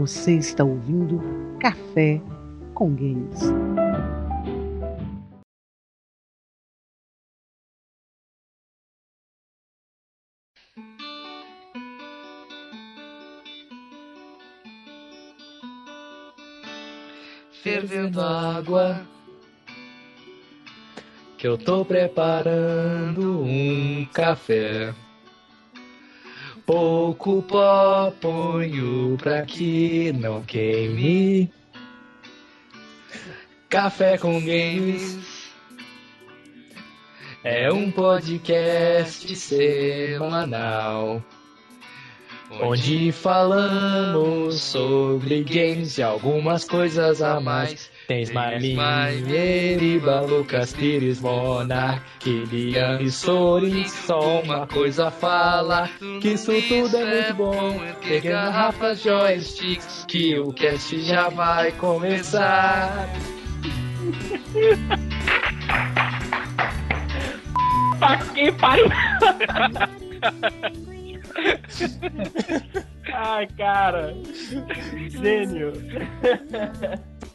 [0.00, 1.20] Você está ouvindo
[1.60, 2.22] Café
[2.72, 3.38] com Games.
[17.62, 19.06] Fervendo água
[21.36, 24.94] que eu tô preparando um café.
[26.70, 31.52] Pouco pó ponho pra que não queime.
[33.68, 35.18] Café com games
[37.42, 41.20] é um podcast semanal.
[42.62, 47.90] Onde falamos sobre games e algumas coisas a mais.
[48.10, 53.86] Tem Smiley, Lucas Pires, Monark, Kilian e Sorin.
[53.86, 55.88] Só uma coisa fala,
[56.20, 57.78] que isso tudo é muito bom.
[58.02, 63.08] Ter garrafas, joysticks, que o cast já vai começar.
[68.34, 68.86] que pariu!
[73.14, 74.16] Ai, cara.
[75.10, 75.72] Gênio.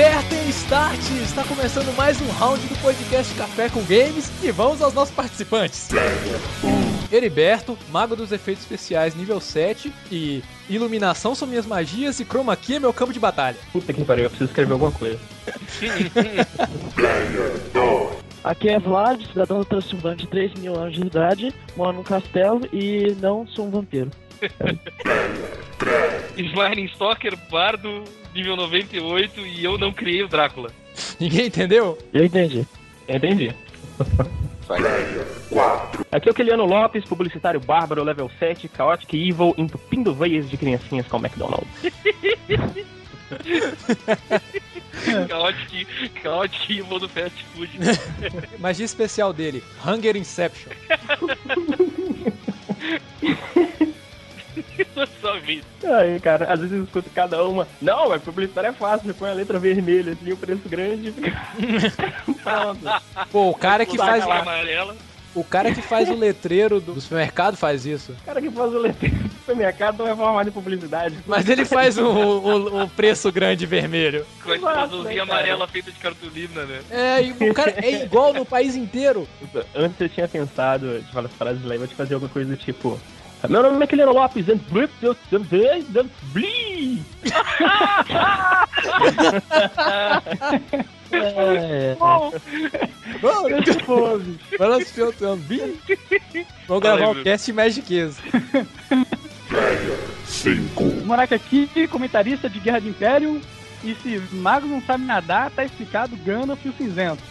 [0.00, 0.98] apertem start!
[1.22, 5.90] Está começando mais um round do podcast Café com Games e vamos aos nossos participantes.
[7.12, 12.76] Heriberto, Mago dos Efeitos Especiais nível 7 e Iluminação são minhas magias e Chroma Key
[12.76, 13.58] é meu campo de batalha.
[13.74, 15.18] Puta que pariu, eu preciso escrever alguma coisa.
[18.42, 22.66] Aqui é Vlad, cidadão do Transilvânia de 3 mil anos de idade, moro num castelo
[22.72, 24.10] e não sou um vampiro.
[26.36, 30.70] Slime Stalker, Bardo, nível 98 e eu não criei o Drácula.
[31.18, 31.98] Ninguém entendeu?
[32.12, 32.66] Eu entendi.
[33.08, 33.54] Entendi.
[36.12, 41.08] Aqui é o Keliano Lopes, publicitário bárbaro, level 7, Chaotic Evil, entupindo veias de criancinhas
[41.08, 41.68] com McDonald's.
[46.68, 47.70] Evil do fast food.
[48.58, 50.72] Magia especial dele, Hunger Inception.
[55.20, 55.64] Só vida.
[55.98, 57.66] Aí, cara, às vezes eu escuto cada uma.
[57.80, 61.40] Não, mas publicitário é fácil, põe a letra vermelha, assim, o preço grande e fica.
[62.42, 63.02] Pronto.
[63.30, 64.96] Pô, o cara que faz amarela.
[65.34, 68.12] O cara que faz o letreiro do supermercado faz isso.
[68.12, 71.16] O cara que faz o letreiro do supermercado não é formado em publicidade.
[71.26, 74.26] Mas ele faz o, o, o preço grande vermelho.
[74.42, 76.80] Com a Exato, azulzinha né, amarela feita de cartolina, né?
[76.90, 79.28] É, e o cara é igual no país inteiro.
[79.74, 82.50] Antes eu tinha pensado de falar as frases lá, eu vou te fazer alguma coisa
[82.50, 82.98] do tipo.
[83.48, 87.04] Meu nome é Kiliano Lopes, and blip, blip, blip, blip, blip.
[91.12, 92.34] É, Vamos,
[93.20, 94.38] Vamos filtrando.
[96.68, 98.18] Vamos gravar o cast Magic Kiss.
[101.04, 103.40] Monarca aqui, comentarista de Guerra de Império.
[103.82, 107.22] E se magos não sabem nadar, tá explicado Gandalf e o Cinzento.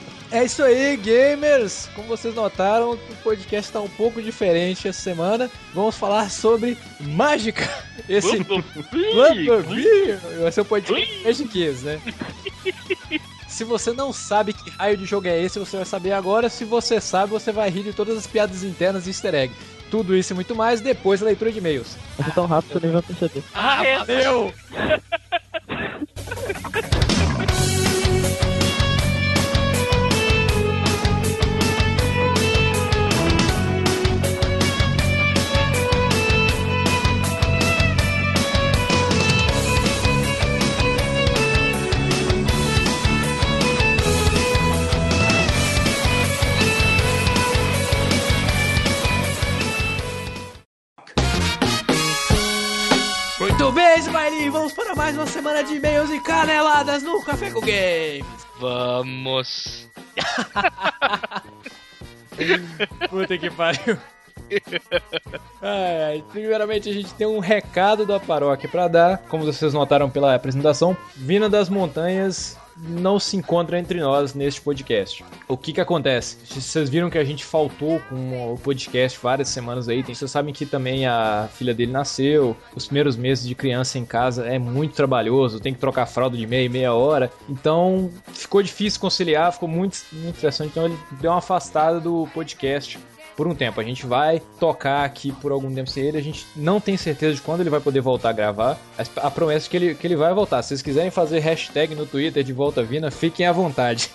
[0.32, 1.88] É isso aí, gamers!
[1.94, 5.50] Como vocês notaram, o podcast está um pouco diferente essa semana.
[5.74, 7.68] Vamos falar sobre mágica.
[8.08, 12.00] Esse Lamborghini vai ser o podcast Magic Kiss, né?
[13.48, 16.48] Se você não sabe que raio de jogo é esse, você vai saber agora.
[16.48, 19.52] Se você sabe, você vai rir de todas as piadas internas e easter egg.
[19.90, 21.96] Tudo isso e muito mais depois da leitura de e-mails.
[22.16, 23.42] Vai ser tão rápido que eu nem vou perceber.
[23.52, 24.54] Ah, valeu!
[56.90, 58.46] caneladas no Café com Games.
[58.58, 59.88] Vamos.
[63.08, 63.96] Puta que pariu.
[66.32, 70.96] Primeiramente a gente tem um recado da paróquia pra dar, como vocês notaram pela apresentação,
[71.14, 72.58] vindo das montanhas
[72.88, 75.24] não se encontra entre nós neste podcast.
[75.48, 76.38] O que que acontece?
[76.44, 80.02] Vocês viram que a gente faltou com o podcast várias semanas aí.
[80.02, 82.56] Vocês sabem que também a filha dele nasceu.
[82.74, 85.60] Os primeiros meses de criança em casa é muito trabalhoso.
[85.60, 87.30] Tem que trocar fralda de meia e meia hora.
[87.48, 90.70] Então ficou difícil conciliar, ficou muito, muito interessante.
[90.70, 92.98] Então ele deu uma afastada do podcast
[93.36, 93.80] por um tempo.
[93.80, 96.18] A gente vai tocar aqui por algum tempo sem ele.
[96.18, 98.78] A gente não tem certeza de quando ele vai poder voltar a gravar.
[99.16, 100.62] A, promessa é que ele, que ele vai voltar.
[100.62, 104.10] Se vocês quiserem fazer hashtag no Twitter de volta Vina, fiquem à vontade.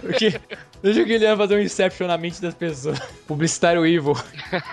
[0.00, 0.40] Porque,
[0.82, 2.98] deixa o Guilherme fazer um Inception na mente das pessoas.
[3.26, 4.14] Publicitário Evil.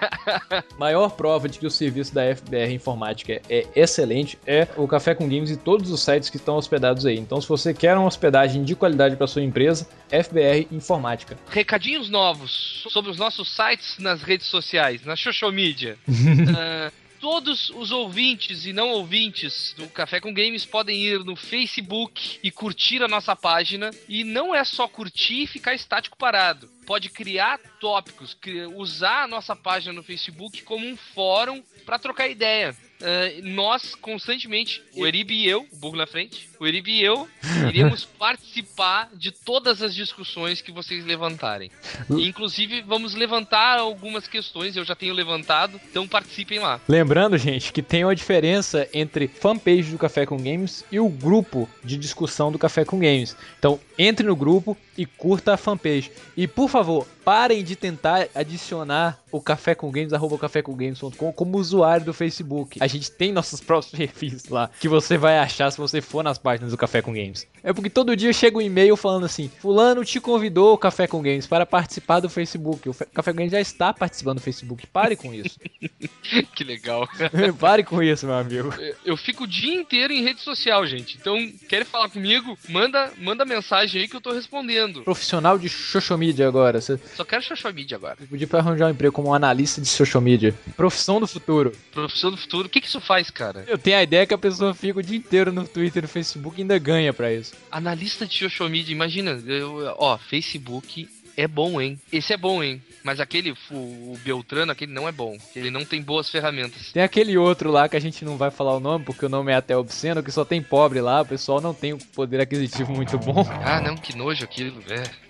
[0.77, 5.27] Maior prova de que o serviço da FBR Informática é excelente é o Café com
[5.27, 7.17] Games e todos os sites que estão hospedados aí.
[7.17, 11.37] Então, se você quer uma hospedagem de qualidade para sua empresa, FBR Informática.
[11.49, 15.97] Recadinhos novos sobre os nossos sites nas redes sociais, na social media.
[16.57, 16.91] Ah,
[17.25, 22.51] Todos os ouvintes e não ouvintes do Café com Games podem ir no Facebook e
[22.51, 23.89] curtir a nossa página.
[24.07, 26.69] E não é só curtir e ficar estático parado.
[26.85, 28.37] Pode criar tópicos,
[28.75, 32.77] usar a nossa página no Facebook como um fórum para trocar ideia.
[33.01, 37.27] Ah, nós constantemente, o Erib e eu, o Bug na frente, o Erib e eu,
[37.67, 41.69] iremos participar de todas as discussões que vocês levantarem.
[42.09, 46.79] E, inclusive, vamos levantar algumas questões, eu já tenho levantado, então participem lá.
[46.87, 51.69] Lembrando, gente, que tem uma diferença entre fanpage do Café com Games e o grupo
[51.83, 53.35] de discussão do Café com Games.
[53.59, 56.11] Então, entre no grupo e curta a fanpage.
[56.35, 62.05] E, por favor, parem de tentar adicionar o Café com Games, arroba cafécomgames.com como usuário
[62.05, 62.77] do Facebook.
[62.81, 66.37] A gente tem nossos próprios perfis lá, que você vai achar se você for nas
[66.37, 67.45] páginas do Café com Games.
[67.63, 71.21] É porque todo dia chega um e-mail falando assim, fulano te convidou o Café com
[71.21, 72.87] Games para participar do Facebook.
[72.87, 74.85] O Café com Games já está participando do Facebook.
[74.87, 75.59] Pare com isso.
[76.55, 77.07] que legal.
[77.59, 78.73] Pare com isso, meu amigo.
[78.79, 81.17] Eu- Eu fico o dia inteiro em rede social, gente.
[81.19, 81.35] Então,
[81.67, 82.57] quer falar comigo?
[82.69, 85.03] Manda, manda mensagem aí que eu tô respondendo.
[85.03, 86.79] Profissional de social media agora.
[86.81, 88.17] Você Só quero social media agora.
[88.29, 90.53] podia arranjar um emprego como analista de social media.
[90.75, 91.71] Profissão do futuro.
[91.93, 92.67] Profissão do futuro.
[92.67, 93.63] O que que isso faz, cara?
[93.67, 96.07] Eu tenho a ideia que a pessoa fica o dia inteiro no Twitter e no
[96.09, 97.53] Facebook e ainda ganha pra isso.
[97.71, 99.41] Analista de social media, imagina.
[99.47, 101.07] eu- ó, Facebook
[101.37, 101.99] é bom, hein?
[102.11, 102.81] Esse é bom, hein?
[103.03, 105.37] Mas aquele, o, o Beltrano, aquele não é bom.
[105.55, 106.91] Ele não tem boas ferramentas.
[106.91, 109.51] Tem aquele outro lá que a gente não vai falar o nome porque o nome
[109.51, 112.93] é até obsceno, que só tem pobre lá, o pessoal não tem um poder aquisitivo
[112.93, 113.45] muito bom.
[113.63, 114.81] Ah, não, que nojo aquilo.
[114.89, 115.24] É.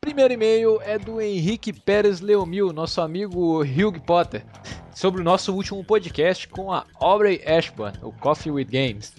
[0.00, 4.46] Primeiro e-mail é do Henrique Pérez Leomil, nosso amigo Hugh Potter,
[4.94, 9.12] sobre o nosso último podcast com a Aubrey Ashburn, o Coffee with Games.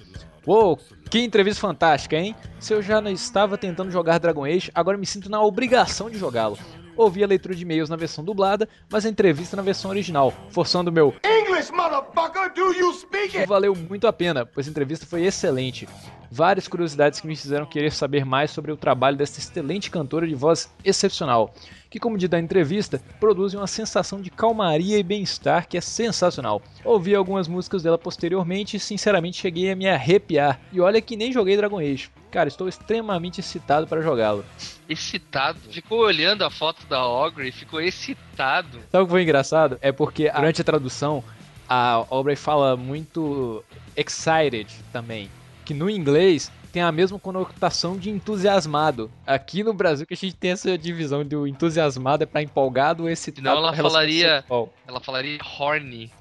[0.48, 0.80] Uou,
[1.12, 2.36] que entrevista fantástica, hein?
[2.60, 6.18] Se eu já não estava tentando jogar Dragon Age, agora me sinto na obrigação de
[6.18, 6.58] jogá-lo.
[6.98, 10.92] Ouvi a leitura de e-mails na versão dublada, mas a entrevista na versão original, forçando
[10.92, 13.48] meu English, motherfucker, do you speak it?
[13.48, 15.88] valeu muito a pena, pois a entrevista foi excelente.
[16.34, 20.34] Várias curiosidades que me fizeram querer saber mais sobre o trabalho dessa excelente cantora de
[20.34, 21.54] voz excepcional,
[21.90, 26.62] que, como diz da entrevista, produzem uma sensação de calmaria e bem-estar que é sensacional.
[26.86, 30.58] Ouvi algumas músicas dela posteriormente e, sinceramente, cheguei a me arrepiar.
[30.72, 32.10] E olha que nem joguei Dragon Age.
[32.32, 34.46] Cara, estou extremamente excitado para jogá-lo.
[34.88, 35.60] Excitado.
[35.70, 38.80] Ficou olhando a foto da Ogre e ficou excitado.
[38.90, 39.78] Sabe o que foi engraçado?
[39.82, 41.22] É porque durante a tradução
[41.68, 43.62] a Aubrey fala muito
[43.98, 45.30] excited também.
[45.72, 49.10] Que no inglês tem a mesma conotação de entusiasmado.
[49.26, 53.32] Aqui no Brasil que a gente tem essa divisão do entusiasmado é pra empolgado, esse
[53.32, 54.44] Senão ela falaria.
[54.86, 56.12] Ela falaria horny.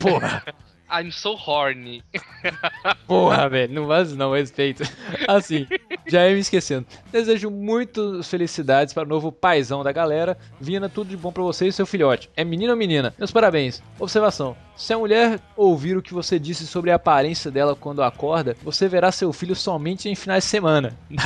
[0.00, 0.42] Porra!
[0.90, 2.02] I'm so horny.
[3.06, 4.84] Porra, velho, não faz não, respeito.
[5.26, 5.66] Assim,
[6.06, 6.86] já ia me esquecendo.
[7.10, 10.38] Desejo muitas felicidades para o novo paizão da galera.
[10.60, 12.30] Vina, tudo de bom para você e seu filhote.
[12.36, 13.12] É menino ou menina?
[13.18, 13.82] Meus parabéns.
[13.98, 14.56] Observação.
[14.76, 18.86] Se a mulher ouvir o que você disse sobre a aparência dela quando acorda, você
[18.86, 20.96] verá seu filho somente em finais de semana.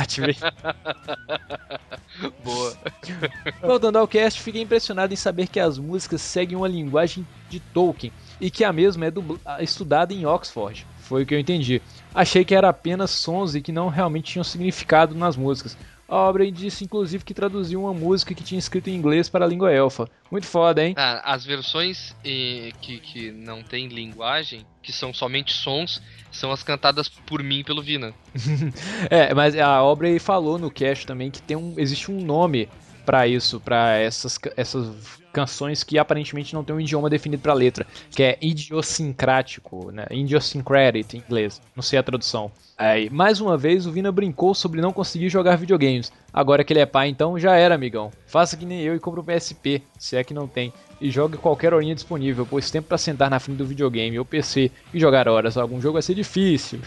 [2.43, 2.73] Boa.
[3.61, 8.13] Voltando ao cast, fiquei impressionado em saber que as músicas seguem uma linguagem de Tolkien
[8.41, 10.85] e que a mesma é estudada em Oxford.
[10.97, 11.81] Foi o que eu entendi.
[12.13, 15.77] Achei que era apenas sons e que não realmente tinham significado nas músicas.
[16.11, 19.47] A obra disse inclusive que traduziu uma música que tinha escrito em inglês para a
[19.47, 20.09] língua elfa.
[20.29, 20.93] Muito foda, hein?
[20.97, 26.63] Ah, as versões eh, que, que não tem linguagem, que são somente sons, são as
[26.63, 28.13] cantadas por mim pelo Vina.
[29.09, 32.67] é, mas a obra falou no cast também que tem um, existe um nome
[33.05, 37.85] para isso, para essas, essas canções que aparentemente não tem um idioma definido para letra,
[38.09, 40.05] que é idiosincrático, né?
[40.11, 41.61] Idiosyncratic em inglês.
[41.75, 42.51] Não sei a tradução.
[42.77, 46.11] Aí, mais uma vez, o Vina brincou sobre não conseguir jogar videogames.
[46.33, 48.11] Agora que ele é pai, então já era, amigão.
[48.25, 50.73] Faça que nem eu e compre um PSP, se é que não tem.
[50.99, 54.71] E jogue qualquer horinha disponível, pois tempo para sentar na frente do videogame ou PC
[54.91, 56.79] e jogar horas algum jogo vai ser difícil.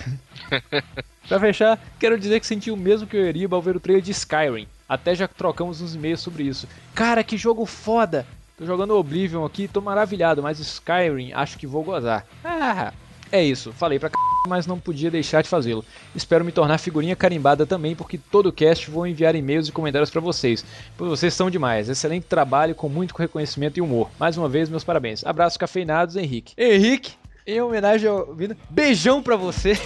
[1.29, 4.03] pra fechar, quero dizer que senti o mesmo que o Eriba ao ver o trailer
[4.03, 4.67] de Skyrim.
[4.89, 6.69] Até já trocamos uns e-mails sobre isso.
[6.95, 8.27] Cara, que jogo foda!
[8.57, 12.25] Tô jogando Oblivion aqui, tô maravilhado, mas Skyrim acho que vou gozar.
[12.45, 12.93] Ah,
[13.33, 14.15] é isso, falei pra c...
[14.49, 15.85] mas não podia deixar de fazê-lo.
[16.15, 20.21] Espero me tornar figurinha carimbada também, porque todo cast vou enviar e-mails e comentários para
[20.21, 20.65] vocês.
[20.97, 21.89] Pois vocês são demais.
[21.89, 24.09] Excelente trabalho com muito reconhecimento e humor.
[24.21, 25.27] Mais uma vez, meus parabéns.
[25.27, 26.55] Abraços cafeinados, Henrique.
[26.57, 27.15] Henrique,
[27.45, 29.77] em homenagem ao Vina, beijão pra você.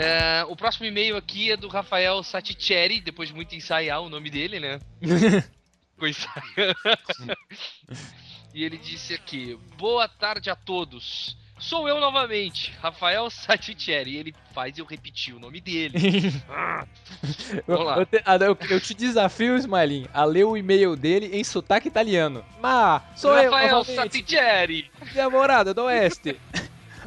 [0.00, 4.30] É, o próximo e-mail aqui é do Rafael Saticheri, depois de muito ensaiar o nome
[4.30, 4.80] dele, né?
[8.54, 11.36] e ele disse aqui: Boa tarde a todos.
[11.58, 14.16] Sou eu novamente, Rafael Saticheri.
[14.16, 15.98] Ele faz eu repetir o nome dele.
[17.68, 17.98] Vamos lá.
[17.98, 21.88] Eu te, ah, eu, eu te desafio, Smiling, a ler o e-mail dele em sotaque
[21.88, 22.42] italiano.
[22.58, 24.90] Ma, sou Rafael eu, Saticheri.
[25.12, 26.40] Minha morada do Oeste.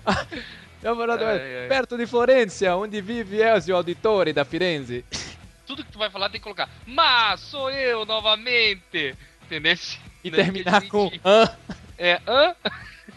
[0.83, 5.05] É, perto de Florença, onde vive Elzio Auditore da Firenze.
[5.65, 9.15] Tudo que tu vai falar tem que colocar, mas sou eu novamente.
[9.45, 9.77] Entendeu?
[10.23, 11.49] E Não terminar com hã.
[11.97, 12.53] É, hã?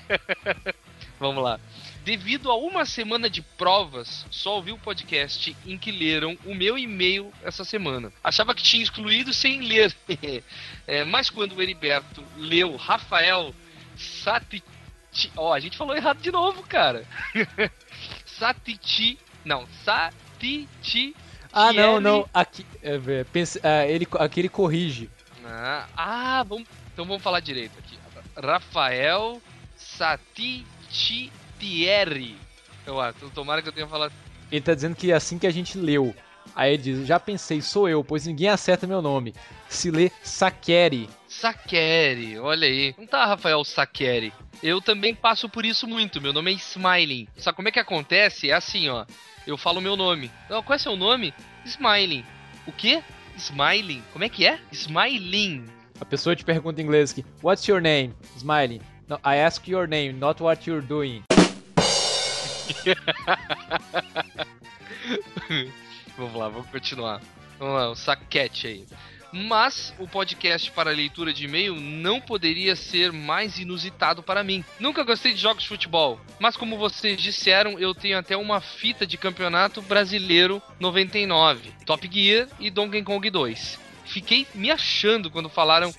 [1.18, 1.58] Vamos lá.
[2.04, 6.78] Devido a uma semana de provas, só ouvi o podcast em que leram o meu
[6.78, 8.12] e-mail essa semana.
[8.22, 9.92] Achava que tinha excluído sem ler.
[10.86, 13.52] é, mas quando o Heriberto leu Rafael
[15.36, 17.04] Ó, oh, a gente falou errado de novo, cara.
[18.26, 19.18] Satichi.
[19.44, 21.14] Não, Satichi.
[21.52, 22.28] Ah, não, não.
[22.34, 25.10] Aqui, é, pense, é, ele, aqui ele corrige.
[25.44, 27.96] Ah, ah, vamos, então vamos falar direito aqui.
[28.36, 29.40] Rafael
[29.76, 30.66] Satitieri.
[32.84, 34.12] Eu acho, tomara que eu tenha falado.
[34.52, 36.14] Ele tá dizendo que é assim que a gente leu.
[36.54, 39.34] Aí ele diz: Já pensei, sou eu, pois ninguém acerta meu nome.
[39.68, 41.08] Se lê Sakeri.
[41.40, 42.94] Sakeri, olha aí.
[42.96, 44.32] Não tá Rafael Sakeri.
[44.62, 46.18] Eu também passo por isso muito.
[46.20, 47.28] Meu nome é Smiling.
[47.36, 48.50] Só como é que acontece?
[48.50, 49.04] É assim, ó.
[49.46, 50.30] Eu falo meu nome.
[50.48, 51.34] Não, qual é seu nome?
[51.64, 52.24] Smiling.
[52.66, 53.02] O quê?
[53.36, 54.02] Smiling?
[54.12, 54.58] Como é que é?
[54.72, 55.66] Smiling.
[56.00, 58.14] A pessoa te pergunta em inglês aqui: What's your name?
[58.36, 58.80] Smiling.
[59.06, 61.22] No, I ask your name, not what you're doing.
[66.16, 67.20] vamos lá, vamos continuar.
[67.58, 68.86] Vamos lá, o saquete aí.
[69.38, 74.64] Mas o podcast para leitura de e-mail não poderia ser mais inusitado para mim.
[74.80, 79.06] Nunca gostei de jogos de futebol, mas como vocês disseram, eu tenho até uma fita
[79.06, 83.78] de campeonato brasileiro 99, Top Gear e Donkey Kong 2.
[84.06, 85.94] Fiquei me achando quando falaram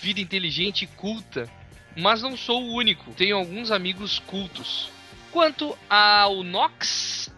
[0.00, 1.48] vida inteligente e culta,
[1.96, 3.12] mas não sou o único.
[3.12, 4.90] Tenho alguns amigos cultos.
[5.30, 7.32] Quanto ao Nox,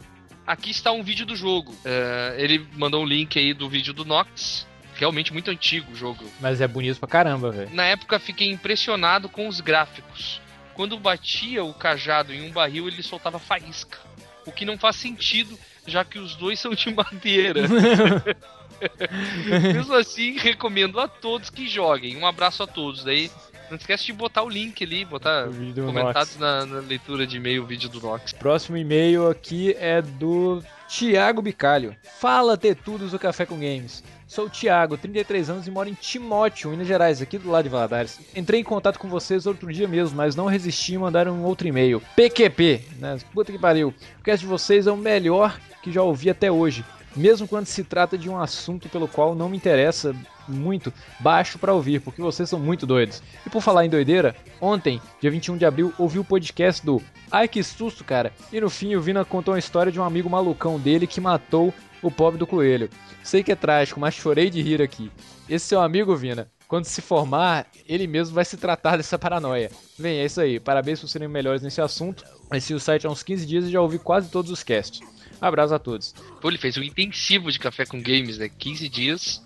[0.47, 1.73] aqui está um vídeo do jogo.
[1.73, 4.67] Uh, ele mandou um link aí do vídeo do Nox
[5.03, 6.25] realmente muito antigo o jogo.
[6.41, 7.75] Mas é bonito pra caramba, velho.
[7.75, 10.41] Na época fiquei impressionado com os gráficos.
[10.75, 13.99] Quando batia o cajado em um barril, ele soltava faísca.
[14.47, 17.63] O que não faz sentido, já que os dois são de madeira.
[19.75, 22.17] Mesmo assim, recomendo a todos que joguem.
[22.17, 23.03] Um abraço a todos.
[23.03, 23.29] Daí
[23.71, 27.67] Não esquece de botar o link ali, botar comentados na, na leitura de e-mail o
[27.67, 28.33] vídeo do Nox.
[28.33, 31.97] Próximo e-mail aqui é do Tiago Bicalho.
[32.21, 34.03] Fala, Tetudos do Café com Games.
[34.33, 37.69] Sou o Thiago, 33 anos e moro em Timóteo, Minas Gerais, aqui do lado de
[37.69, 38.19] Valadares.
[38.35, 41.69] Entrei em contato com vocês outro dia mesmo, mas não resisti e mandaram um outro
[41.69, 42.03] e-mail.
[42.17, 43.19] PQP, né?
[43.35, 43.93] Puta que pariu.
[44.19, 46.83] O cast de vocês é o melhor que já ouvi até hoje.
[47.15, 50.17] Mesmo quando se trata de um assunto pelo qual não me interessa
[50.49, 53.23] muito, baixo pra ouvir, porque vocês são muito doidos.
[53.47, 57.47] E por falar em doideira, ontem, dia 21 de abril, ouvi o podcast do Ai
[57.47, 58.33] que susto, cara.
[58.51, 61.75] E no fim, o Vina contou a história de um amigo malucão dele que matou
[62.03, 62.91] o pobre do coelho.
[63.23, 65.11] Sei que é trágico, mas chorei de rir aqui.
[65.49, 69.71] Esse seu amigo, Vina, quando se formar, ele mesmo vai se tratar dessa paranoia.
[69.99, 70.59] Bem, é isso aí.
[70.59, 72.25] Parabéns por serem melhores nesse assunto.
[72.49, 75.01] Conheci o site há uns 15 dias e já ouvi quase todos os casts.
[75.41, 76.15] Abraço a todos.
[76.41, 78.49] Pô, ele fez um intensivo de café com games, né?
[78.49, 79.43] 15 dias.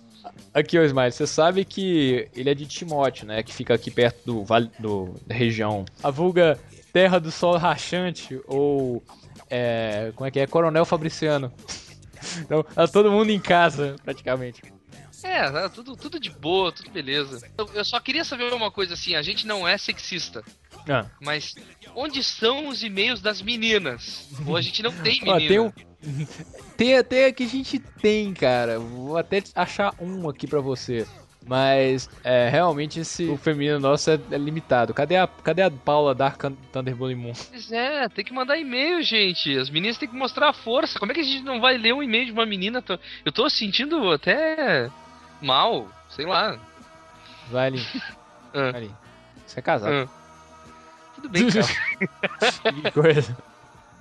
[0.52, 3.42] Aqui, ô Smile, você sabe que ele é de Timóteo, né?
[3.42, 5.84] Que fica aqui perto do vale do, da região.
[6.02, 6.58] A vulga
[6.92, 9.02] Terra do Sol Rachante, ou.
[9.50, 10.46] É, como é que é?
[10.46, 11.52] Coronel Fabriciano.
[12.40, 14.62] Então, tá todo mundo em casa, praticamente.
[15.22, 17.48] É, tá tudo, tudo de boa, tudo beleza.
[17.56, 20.44] Eu, eu só queria saber uma coisa assim, a gente não é sexista,
[20.88, 21.06] Ah.
[21.20, 21.54] mas
[21.94, 24.28] onde estão os e-mails das meninas?
[24.46, 25.34] Ou a gente não tem menina?
[25.34, 25.72] Ó, tem um.
[26.76, 28.78] Tem até que a gente tem, cara.
[28.78, 31.06] Vou até achar um aqui pra você.
[31.46, 34.92] Mas é, realmente esse o feminino nosso é, é limitado.
[34.92, 37.32] Cadê a, cadê a Paula Dark Thunderbolt Moon?
[37.50, 39.56] Pois é, tem que mandar e-mail, gente.
[39.56, 40.98] As meninas têm que mostrar a força.
[40.98, 42.82] Como é que a gente não vai ler um e-mail de uma menina?
[43.24, 44.90] Eu tô sentindo até
[45.40, 46.58] mal, sei lá.
[47.50, 47.86] Vai ali.
[48.54, 48.72] Ah.
[48.72, 48.90] Vai ali.
[49.44, 49.92] Você é casado.
[49.92, 51.12] Ah.
[51.16, 52.72] Tudo bem, cara.
[52.72, 53.36] Que coisa.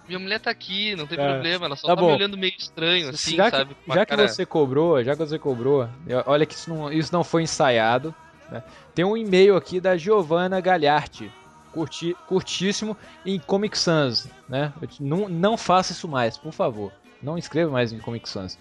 [0.08, 1.26] Minha mulher tá aqui, não tem Tá.
[1.34, 1.66] problema.
[1.66, 3.76] Ela só Tá tá, me olhando meio estranho, assim, já que, sabe?
[3.90, 5.88] A já que você cobrou, já que você cobrou,
[6.26, 8.14] olha que isso não, isso não foi ensaiado.
[8.52, 8.62] né?
[8.94, 11.32] Tem um e-mail aqui da Giovanna Gagliardi,
[11.74, 12.96] curti, curtíssimo,
[13.26, 14.28] em Comic Sans.
[14.48, 14.72] Né?
[15.00, 16.92] Não, não faça isso mais, por favor.
[17.24, 18.60] Não escreva mais em Comic Sans.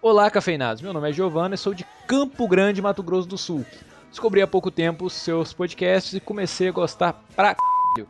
[0.00, 0.80] Olá, cafeinados.
[0.80, 3.66] Meu nome é Giovanna e sou de Campo Grande, Mato Grosso do Sul.
[4.08, 7.56] Descobri há pouco tempo os seus podcasts e comecei a gostar pra
[7.96, 8.06] c...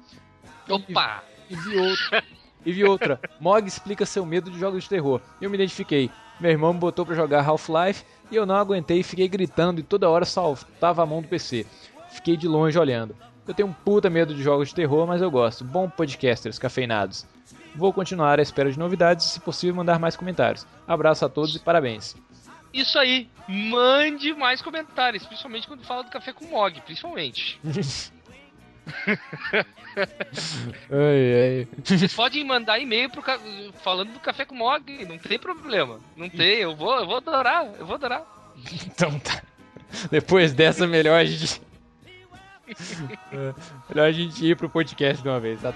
[0.68, 1.22] Opa!
[1.48, 2.22] E vi outra.
[2.64, 3.20] E vi outra.
[3.40, 5.20] Mog explica seu medo de jogos de terror.
[5.40, 6.10] Eu me identifiquei.
[6.38, 9.82] Meu irmão me botou pra jogar Half-Life e eu não aguentei e fiquei gritando e
[9.82, 11.66] toda hora saltava a mão do PC.
[12.10, 13.14] Fiquei de longe olhando.
[13.46, 15.64] Eu tenho um puta medo de jogos de terror, mas eu gosto.
[15.64, 17.26] Bom podcasters cafeinados.
[17.74, 20.66] Vou continuar à espera de novidades e, se possível, mandar mais comentários.
[20.86, 22.16] Abraço a todos e parabéns.
[22.72, 27.60] Isso aí, mande mais comentários, principalmente quando fala do café com Mog, principalmente.
[30.90, 31.68] ai, ai.
[31.84, 33.40] Vocês podem mandar e-mail pro ca-
[33.82, 36.00] falando do café com Mog, não tem problema.
[36.16, 38.24] Não tem, eu vou, eu vou adorar, eu vou adorar.
[38.86, 39.42] Então tá.
[40.10, 41.60] Depois dessa, melhor a gente.
[43.32, 43.52] É,
[43.88, 45.74] melhor a gente ir pro podcast de uma vez, tá?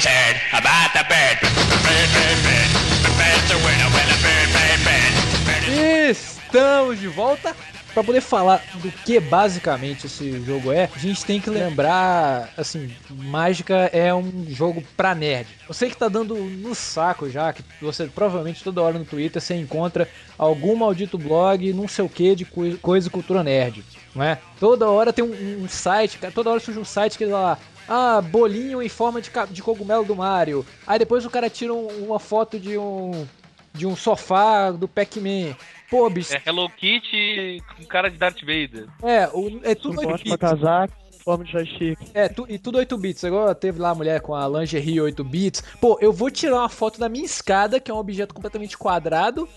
[0.00, 1.38] Heard about the bird.
[6.10, 7.54] Estamos de volta.
[7.92, 12.90] Pra poder falar do que basicamente esse jogo é, a gente tem que lembrar, assim,
[13.10, 15.46] Mágica é um jogo pra nerd.
[15.68, 19.42] Eu sei que tá dando no saco já, que você provavelmente toda hora no Twitter
[19.42, 23.84] você encontra algum maldito blog, não sei o que, de coi- coisa e cultura nerd,
[24.14, 24.38] não é?
[24.58, 28.82] Toda hora tem um, um site, toda hora surge um site que lá, ah, bolinho
[28.82, 30.64] em forma de, de cogumelo do Mario.
[30.86, 33.26] Aí depois o cara tira um- uma foto de um
[33.74, 35.56] de um sofá do Pac-Man.
[35.90, 38.86] Pô, bicho, É Hello Kitty com cara de Darth Vader.
[39.02, 40.38] é, o- é tudo 8 Suporte pra bits.
[40.62, 41.98] casaco, forma de joystick.
[42.12, 43.24] É, tu- e tudo 8 bits.
[43.24, 45.62] Agora teve lá a mulher com a lingerie 8 bits.
[45.80, 49.48] Pô, eu vou tirar uma foto da minha escada, que é um objeto completamente quadrado,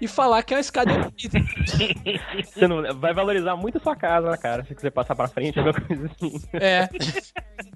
[0.00, 1.32] e falar que é uma escada 8 bits.
[2.54, 4.64] Você não, vai valorizar muito a sua casa, né, cara?
[4.64, 6.40] Se quiser passar pra frente, alguma coisa assim.
[6.52, 6.88] É.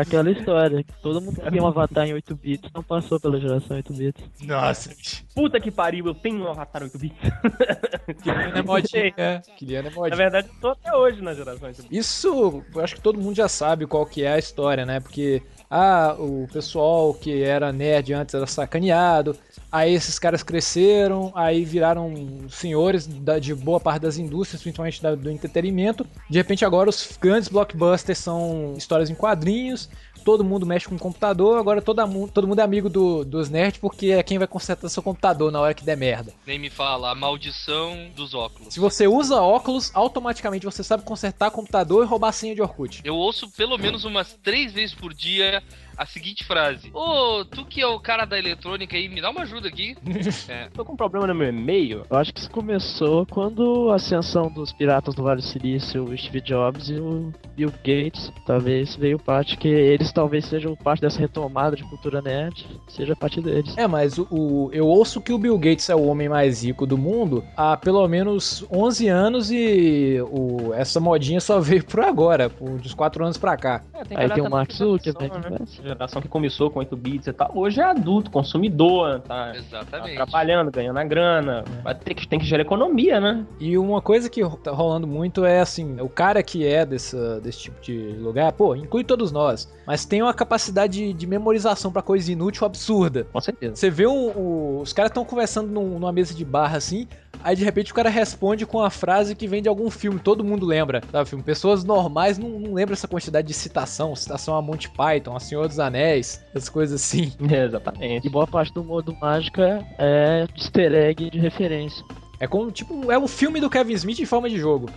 [0.00, 3.38] Aquela história, que todo mundo que tem um avatar em 8 bits não passou pela
[3.38, 4.24] geração 8 bits.
[4.42, 4.90] Nossa,
[5.34, 7.16] Puta que pariu, eu tenho um avatar 8 bits.
[8.22, 9.14] Kiliana é modinha.
[9.16, 10.16] É, Kiliana é Na modinha.
[10.16, 11.90] verdade, eu tô até hoje na geração 8 bits.
[12.06, 15.00] Isso, eu acho que todo mundo já sabe qual que é a história, né?
[15.00, 19.36] Porque, ah, o pessoal que era nerd antes era sacaneado,
[19.70, 22.12] aí esses caras cresceram, aí viraram
[22.48, 26.06] senhores da- de boa parte das indústrias, principalmente da- do entretenimento.
[26.28, 29.88] De repente agora os grandes blockbusters são histórias em quadrinhos,
[30.24, 34.08] todo mundo mexe com computador, agora todo, todo mundo é amigo do- dos nerds porque
[34.08, 36.32] é quem vai consertar seu computador na hora que der merda.
[36.46, 38.74] Nem me fala, a maldição dos óculos.
[38.74, 43.00] Se você usa óculos, automaticamente você sabe consertar computador e roubar a senha de Orkut.
[43.04, 45.62] Eu ouço pelo menos umas três vezes por dia
[46.02, 49.42] a seguinte frase: Ô, tu que é o cara da eletrônica aí, me dá uma
[49.42, 49.96] ajuda aqui.
[50.48, 50.68] é.
[50.74, 52.04] Tô com um problema no meu e-mail.
[52.10, 56.16] Eu acho que isso começou quando a ascensão dos piratas do Vale do Silício, o
[56.16, 61.18] Steve Jobs e o Bill Gates, talvez veio parte que eles talvez sejam parte dessa
[61.20, 63.76] retomada de cultura nerd, seja parte deles.
[63.76, 66.86] É, mas o, o- eu ouço que o Bill Gates é o homem mais rico
[66.86, 72.48] do mundo há pelo menos 11 anos e o, essa modinha só veio por agora,
[72.48, 73.82] por uns 4 anos pra cá.
[73.92, 75.50] É, Aí galera tem o Mark Zuckerberg, geração,
[75.84, 75.89] né?
[75.90, 80.14] Geração que começou com 8 bits e tal, hoje é adulto, consumidor, tá, tá Exatamente.
[80.14, 83.44] trabalhando, ganhando a grana, vai ter que, tem que gerar economia, né?
[83.58, 87.58] E uma coisa que tá rolando muito é assim, o cara que é dessa, desse
[87.62, 92.02] tipo de lugar, pô, inclui todos nós, mas tem uma capacidade de, de memorização pra
[92.02, 93.24] coisa inútil absurda.
[93.32, 93.74] Com certeza.
[93.74, 97.08] Você vê um- o- os caras estão conversando num- numa mesa de barra assim,
[97.42, 100.44] aí de repente o cara responde com uma frase que vem de algum filme, todo
[100.44, 101.28] mundo lembra, sabe?
[101.28, 101.44] Filme?
[101.44, 105.66] Pessoas normais não, não lembram essa quantidade de citação, citação a Monty Python, a Senhor
[105.68, 107.32] dos Anéis, essas coisas assim.
[107.50, 108.26] É, exatamente.
[108.26, 112.04] E boa parte do modo mágica é easter egg de referência.
[112.38, 114.88] É como, tipo, é um filme do Kevin Smith em forma de jogo.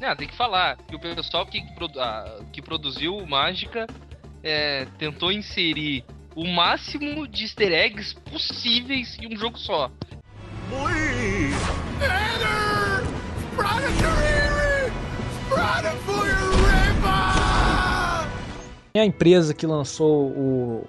[0.00, 3.86] Não, tem que falar que o pessoal que, produ- ah, que produziu o Mágica
[4.42, 9.90] é, tentou inserir o máximo de easter eggs possíveis em um jogo só.
[18.92, 20.86] É a empresa que lançou o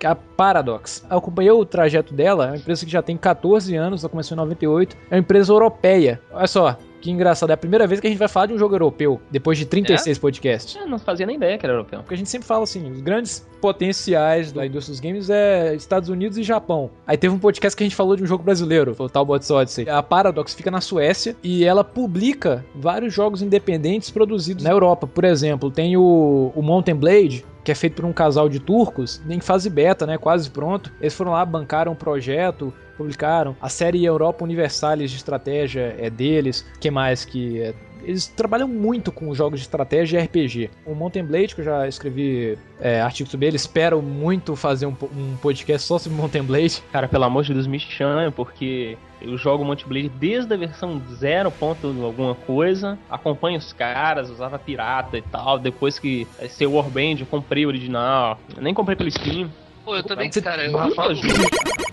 [0.00, 1.04] é a Paradox.
[1.10, 4.36] Eu acompanhei o trajeto dela, é uma empresa que já tem 14 anos, ela começou
[4.36, 6.20] em 98, é uma empresa europeia.
[6.30, 8.58] Olha só, que engraçado, é a primeira vez que a gente vai falar de um
[8.58, 10.76] jogo europeu, depois de 36 podcasts.
[10.76, 12.00] Eu não fazia nem ideia que era europeu.
[12.00, 16.08] Porque a gente sempre fala assim, os grandes potenciais da indústria dos games é Estados
[16.08, 16.90] Unidos e Japão.
[17.06, 19.50] Aí teve um podcast que a gente falou de um jogo brasileiro, foi o Talbot's
[19.50, 19.88] Odyssey.
[19.88, 25.06] A Paradox fica na Suécia e ela publica vários jogos independentes produzidos na Europa.
[25.06, 29.20] Por exemplo, tem o, o Mountain Blade, que é feito por um casal de turcos,
[29.28, 30.92] em fase beta, né, quase pronto.
[31.00, 33.56] Eles foram lá, bancaram o projeto, publicaram.
[33.60, 36.66] A série Europa Universalis de estratégia é deles.
[36.80, 37.74] que mais que é?
[38.04, 40.70] Eles trabalham muito com jogos de estratégia e RPG.
[40.86, 44.96] O Mountain Blade, que eu já escrevi é, artigo sobre ele, espero muito fazer um,
[45.14, 46.82] um podcast só sobre Mountain Blade.
[46.92, 51.02] Cara, pelo amor de Deus, me chame, porque eu jogo Monty Blade desde a versão
[51.16, 51.50] 0.
[51.50, 52.98] ponto alguma coisa.
[53.10, 55.58] Acompanho os caras, usava pirata e tal.
[55.58, 58.38] Depois que saiu o Warband, eu comprei o original.
[58.56, 59.50] Eu nem comprei pelo Steam.
[59.88, 61.18] Pô, eu também, Você- cara, eu falo.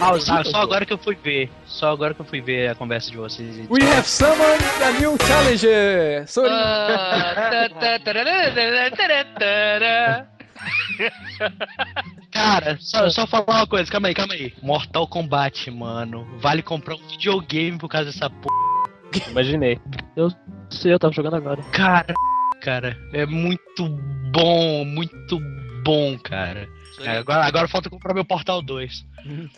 [0.02, 1.50] Ah, só, agora que eu fui ver.
[1.66, 3.56] Só agora que eu fui ver a conversa de vocês.
[3.70, 6.28] We have summoned a new challenger!
[6.28, 6.50] Sorry.
[6.52, 8.00] Ah, tá, tá.
[12.34, 14.54] Cara, só, só falar uma coisa, calma aí, calma aí.
[14.62, 16.28] Mortal Kombat, mano.
[16.40, 19.30] Vale comprar um videogame por causa dessa porra.
[19.32, 19.80] Imaginei.
[20.18, 20.30] Eu
[20.70, 21.64] sei, eu tava jogando agora.
[21.72, 22.14] Cara,
[22.62, 23.88] cara, é muito
[24.34, 25.40] bom, muito
[25.82, 26.68] bom, cara.
[27.02, 29.06] É, agora, agora falta comprar meu Portal 2.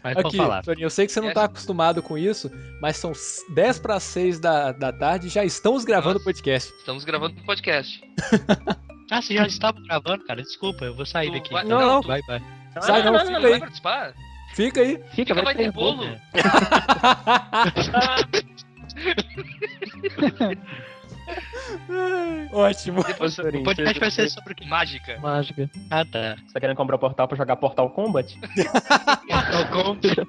[0.04, 0.63] Mas pode Aqui, falar.
[0.63, 2.50] Toninho, eu sei que você não tá acostumado com isso,
[2.82, 3.12] mas são
[3.54, 6.71] 10 para 6 da, da tarde e já estamos gravando o podcast.
[6.73, 8.02] Estamos gravando um podcast.
[9.10, 10.41] Ah, você já estava gravando, cara?
[10.41, 11.54] Desculpa, eu vou sair Tu daqui.
[11.54, 12.02] vai- Não, não.
[12.02, 12.41] Vai, vai.
[12.82, 13.60] Sai não, Tu fica não vai aí.
[13.62, 14.13] participar?
[14.54, 14.97] Fica aí.
[14.97, 16.04] Fica, Fica, vai ter bolo.
[16.04, 16.19] É.
[22.52, 23.04] Ótimo.
[23.04, 24.66] Depois, O podcast vai ser sobre o quê?
[24.66, 25.20] mágica.
[25.20, 25.70] Mágica.
[25.90, 26.36] Ah, tá.
[26.46, 28.38] Você tá querendo comprar o portal pra jogar Portal Combat?
[29.30, 30.18] Mortal Kombat.
[30.18, 30.28] Eu-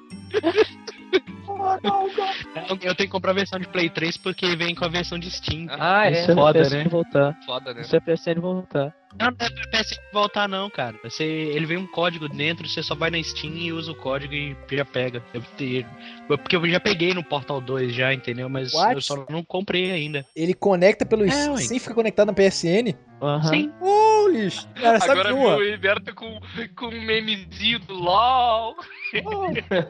[2.81, 5.29] Eu tenho que comprar a versão de Play 3 porque vem com a versão de
[5.31, 5.67] Steam.
[5.69, 6.11] Ah, é.
[6.11, 6.89] Isso é foda, PSN né?
[6.89, 7.37] voltar.
[7.45, 7.81] Foda, né?
[7.81, 8.93] Isso é PSN voltar.
[9.17, 10.95] Não, não é pra PSN voltar não, cara.
[11.03, 14.33] Você, ele vem um código dentro, você só vai na Steam e usa o código
[14.33, 15.23] e já pega.
[15.33, 15.85] Eu, te-
[16.27, 18.47] porque eu já peguei no Portal 2 já, entendeu?
[18.49, 18.93] Mas What?
[18.95, 20.25] eu só não comprei ainda.
[20.35, 21.61] Ele conecta pelo É, Steam ué.
[21.61, 22.95] sem ficar conectado na PSN?
[23.21, 23.49] Aham.
[23.49, 23.71] Sim.
[23.81, 24.49] Holy!
[24.75, 26.39] Cara, sabe Agora viu o Heriberto com,
[26.75, 28.75] com um memezinho do LOL.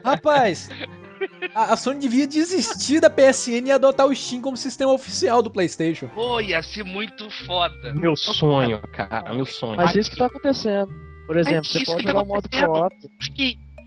[0.04, 0.68] Rapaz,
[1.54, 5.50] a, a Sony devia desistir da PSN e adotar o Steam como sistema oficial do
[5.50, 6.08] PlayStation.
[6.08, 7.94] Pô, ia ser muito foda.
[7.94, 9.76] Meu sonho, cara, meu sonho.
[9.76, 10.92] Mas isso que tá acontecendo.
[11.26, 12.96] Por exemplo, você pode jogar tá o modo co-op.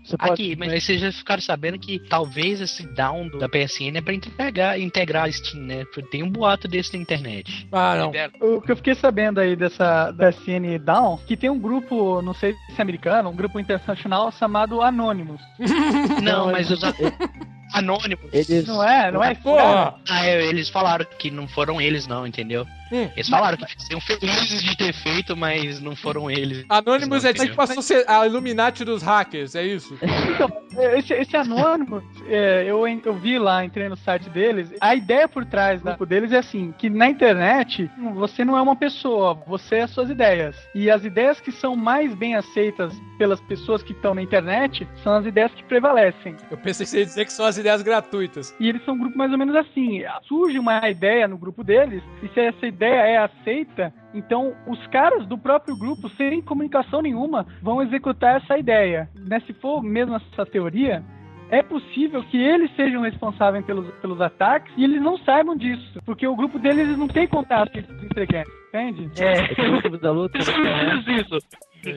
[0.04, 0.32] Você pode.
[0.32, 4.12] aqui, mas vocês já ficaram sabendo que talvez esse down do- da PSN é pra
[4.12, 5.84] integrar, integrar a Steam, né?
[6.10, 7.66] Tem um boato desse na internet.
[7.72, 8.12] Ah, não.
[8.56, 12.34] O que eu fiquei sabendo aí dessa da SN Down, que tem um grupo, não
[12.34, 15.40] sei se é americano, um grupo internacional chamado Anonymous.
[16.22, 16.80] Não, mas os
[17.72, 18.32] anônimos.
[18.32, 18.66] Eles.
[18.66, 19.10] Não é?
[19.10, 19.34] Não é?
[19.34, 19.94] Porra!
[20.08, 22.66] Ah, é, eles falaram que não foram eles, não, entendeu?
[22.92, 23.08] Hum.
[23.16, 26.64] Eles falaram que ficariam felizes de ter feito, mas não foram eles.
[26.68, 29.96] Anonymous é tipo a, a Illuminati dos hackers, é isso?
[30.02, 30.54] É,
[30.98, 34.72] Esse, esse anônimo, é, eu, eu vi lá, entrei no site deles.
[34.80, 38.62] A ideia por trás do grupo deles é assim: que na internet você não é
[38.62, 40.56] uma pessoa, você é as suas ideias.
[40.74, 45.14] E as ideias que são mais bem aceitas pelas pessoas que estão na internet são
[45.14, 46.36] as ideias que prevalecem.
[46.50, 48.54] Eu pensei que você ia dizer que são as ideias gratuitas.
[48.58, 50.02] E eles são um grupo mais ou menos assim.
[50.26, 55.26] Surge uma ideia no grupo deles, e se essa ideia é aceita, então os caras
[55.26, 59.08] do próprio grupo, sem comunicação nenhuma, vão executar essa ideia.
[59.14, 59.40] Né?
[59.40, 61.02] Se for mesmo essa teoria,
[61.50, 66.00] é possível que eles sejam responsáveis pelos, pelos ataques e eles não saibam disso.
[66.04, 69.10] Porque o grupo deles não tem contato entre eles, entende?
[69.22, 70.38] É o clube da luta.
[70.38, 71.04] né?
[71.20, 71.38] Isso.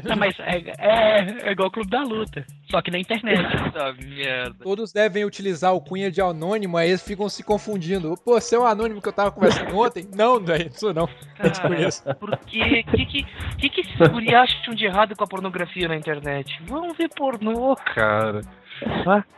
[0.04, 3.40] Não, mas é, é, é igual o Clube da Luta, só que na internet.
[4.08, 4.56] Merda.
[4.64, 8.16] Todos devem utilizar o cunha de anônimo, aí eles ficam se confundindo.
[8.24, 10.08] Pô, você é o anônimo que eu tava conversando ontem?
[10.16, 11.10] Não, não é isso não.
[11.40, 12.04] Eu te conheço.
[12.16, 12.84] Por quê?
[12.88, 13.24] O que, que,
[13.58, 16.60] que, que esses guri acham de errado com a pornografia na internet?
[16.66, 18.42] Vamos ver pornô, cara.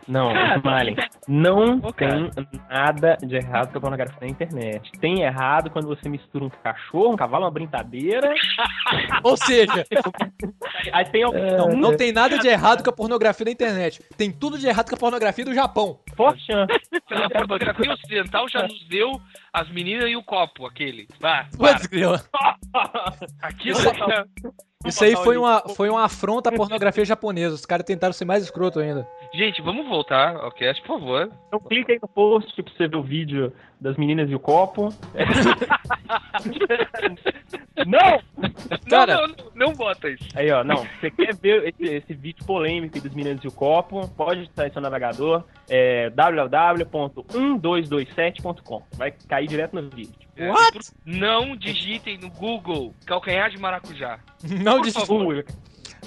[0.08, 0.96] Não, Cara, Malin,
[1.28, 2.30] não Ô, cara.
[2.32, 4.92] tem nada de errado com a pornografia na internet.
[5.00, 8.34] Tem errado quando você mistura um cachorro, um cavalo, uma brincadeira.
[9.24, 9.86] Ou seja,
[10.92, 14.02] Aí tem não, não tem nada de errado com a pornografia da internet.
[14.18, 16.00] Tem tudo de errado com a pornografia do Japão.
[16.16, 16.66] Poxa,
[17.12, 19.12] A pornografia ocidental já nos deu
[19.54, 21.08] as meninas e o copo, aquele.
[21.20, 21.48] Vá.
[23.42, 23.78] Aquilo
[24.86, 27.54] Isso- aí foi uma, foi uma afronta à pornografia japonesa.
[27.54, 29.06] Os caras tentaram ser mais escroto ainda.
[29.34, 31.30] Gente, vamos voltar ao cast, por favor.
[31.48, 34.88] então clica aí no post pra você ver o vídeo das meninas e o copo.
[37.86, 38.22] não!
[38.90, 40.24] Cara- não, não, não, não bota isso.
[40.34, 40.78] Aí, ó, não.
[41.02, 44.08] Você quer ver esse, esse vídeo polêmico aí dos meninos e o copo?
[44.16, 45.44] Pode estar em seu navegador.
[45.68, 48.82] É www.1227.com.
[48.98, 50.29] Vai cair direto no vídeo.
[50.40, 50.72] É, What?
[50.74, 54.20] por- Não digitem no Google calcanhar de maracujá.
[54.64, 55.46] Não favor.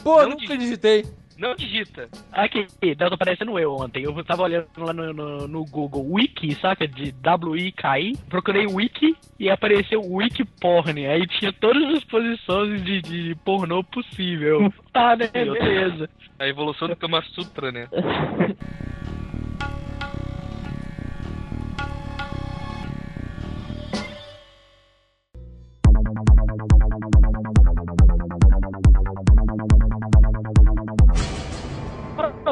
[0.03, 1.05] Pô, Não nunca digitei.
[1.38, 2.09] Não digita.
[2.31, 2.66] Aqui,
[3.11, 4.05] tá parecendo eu ontem.
[4.05, 6.87] Eu tava olhando lá no, no, no Google Wiki, saca?
[6.87, 8.16] De W-I-K-I.
[8.29, 11.05] Procurei Wiki e apareceu Wiki Porn.
[11.07, 14.73] Aí tinha todas as posições de, de pornô possível.
[14.92, 15.27] Tá, né?
[15.29, 16.07] Beleza.
[16.38, 17.88] A evolução do Kama Sutra, né?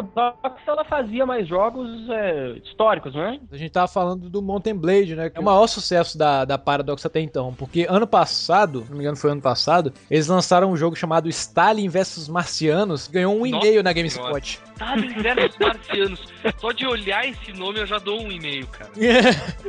[0.02, 3.40] Paradox, ela fazia mais jogos é, históricos, né?
[3.50, 5.30] A gente tava falando do Mountain Blade, né?
[5.30, 7.54] Que é o maior sucesso da, da Paradox até então.
[7.54, 11.28] Porque ano passado, se não me engano foi ano passado, eles lançaram um jogo chamado
[11.28, 13.08] Stalin vs Marcianos.
[13.08, 14.60] Ganhou um Nossa e-mail na GameSpot.
[14.81, 16.21] Stalin versus Marcianos.
[16.59, 18.90] Só de olhar esse nome eu já dou um e-mail, cara.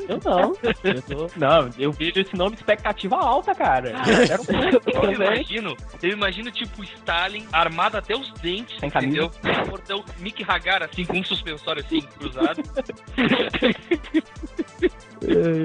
[0.08, 0.54] Eu não.
[0.84, 3.92] Eu tô- Não, eu vejo esse nome de expectativa alta, cara.
[3.92, 9.24] Eu Eu imagino, eu imagino tipo Stalin armado até os dentes, Sem camisa.
[9.26, 9.66] entendeu?
[9.68, 12.62] Bordão Mick Hagar assim com um suspensório assim cruzado.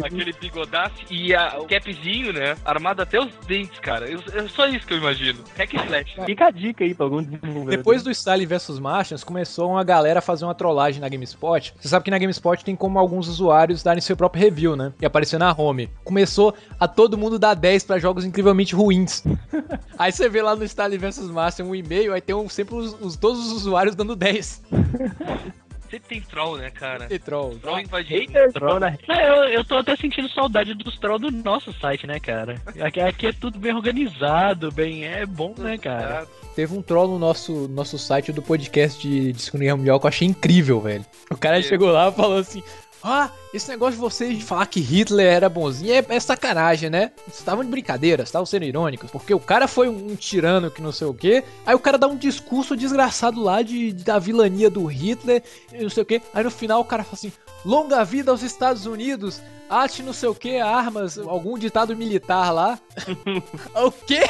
[0.04, 2.56] Aquele bigodaço e a- o capzinho, né?
[2.64, 4.06] Armado até os dentes, cara.
[4.08, 5.42] Eu- É só isso que eu imagino.
[5.56, 6.14] Hack and slash.
[6.26, 7.70] Fica a dica aí pra algum desenvolvedor.
[7.70, 11.72] Depois do Stalin vs Martians, começou uma galera a fazer uma trollagem na GameSpot.
[11.78, 14.92] Você sabe que na GameSpot tem como alguns usuários darem seu próprio review, né?
[15.00, 15.88] E aparecer na home.
[16.04, 19.22] Começou a todo mundo dar 10 pra jogos incrivelmente ruins.
[19.98, 22.94] aí você vê lá no Stalin vs Martians um e-mail, aí tem um- sempre os,
[23.00, 24.62] os- todos os usuários dando 10.
[25.90, 27.06] Sempre tem troll, né, cara?
[27.10, 27.58] E troll.
[27.58, 28.20] Troll invadindo.
[28.20, 28.98] Hater Drona.
[29.08, 32.60] Não, eu, eu tô até sentindo saudade dos trolls do nosso site, né, cara?
[32.80, 35.04] Aqui, aqui é tudo bem organizado, bem.
[35.04, 36.26] É bom, né, cara?
[36.54, 40.08] Teve um troll no nosso, nosso site do podcast de Disco Guerra Mundial que eu
[40.08, 41.04] achei incrível, velho.
[41.30, 42.62] O cara chegou lá e falou assim:
[43.02, 47.12] Ah, esse negócio de vocês falar que Hitler era bonzinho é, é sacanagem, né?
[47.24, 49.10] Vocês estavam de brincadeira, estavam sendo irônicos.
[49.10, 51.42] Porque o cara foi um, tirano que não sei o quê.
[51.64, 55.42] Aí o cara dá um discurso desgraçado lá de, de- da vilania do Hitler
[55.72, 56.20] e não sei o quê.
[56.34, 57.32] Aí no final o cara fala assim:
[57.64, 62.78] Longa vida aos Estados Unidos, ate não sei o que, armas, algum ditado militar lá.
[63.74, 64.20] o quê?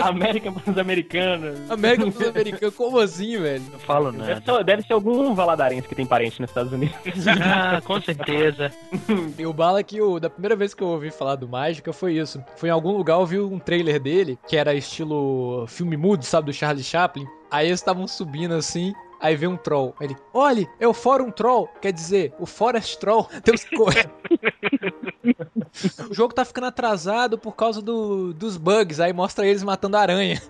[0.00, 1.70] América pros americanos.
[1.70, 3.62] América dos Americanos, como assim, velho?
[3.72, 4.42] Não falo Deve nada.
[4.44, 6.96] ser, deve ser algum valadarense que tem parente nos Estados Unidos.
[7.40, 8.72] Ah, com certeza.
[9.38, 12.14] E o Bala que o, da primeira vez que eu ouvi falar do Mágica foi
[12.14, 12.42] isso.
[12.56, 16.46] Foi em algum lugar eu vi um trailer dele, que era estilo filme mudo, sabe,
[16.46, 17.26] do Charlie Chaplin.
[17.50, 19.94] Aí eles estavam subindo assim, aí veio um troll.
[20.00, 23.24] Ele, olhe, é o Fórum Troll, quer dizer, o Forest Troll.
[23.42, 23.86] Tem uns co...
[26.10, 30.40] O jogo tá ficando atrasado por causa do- dos bugs, aí mostra eles matando aranha.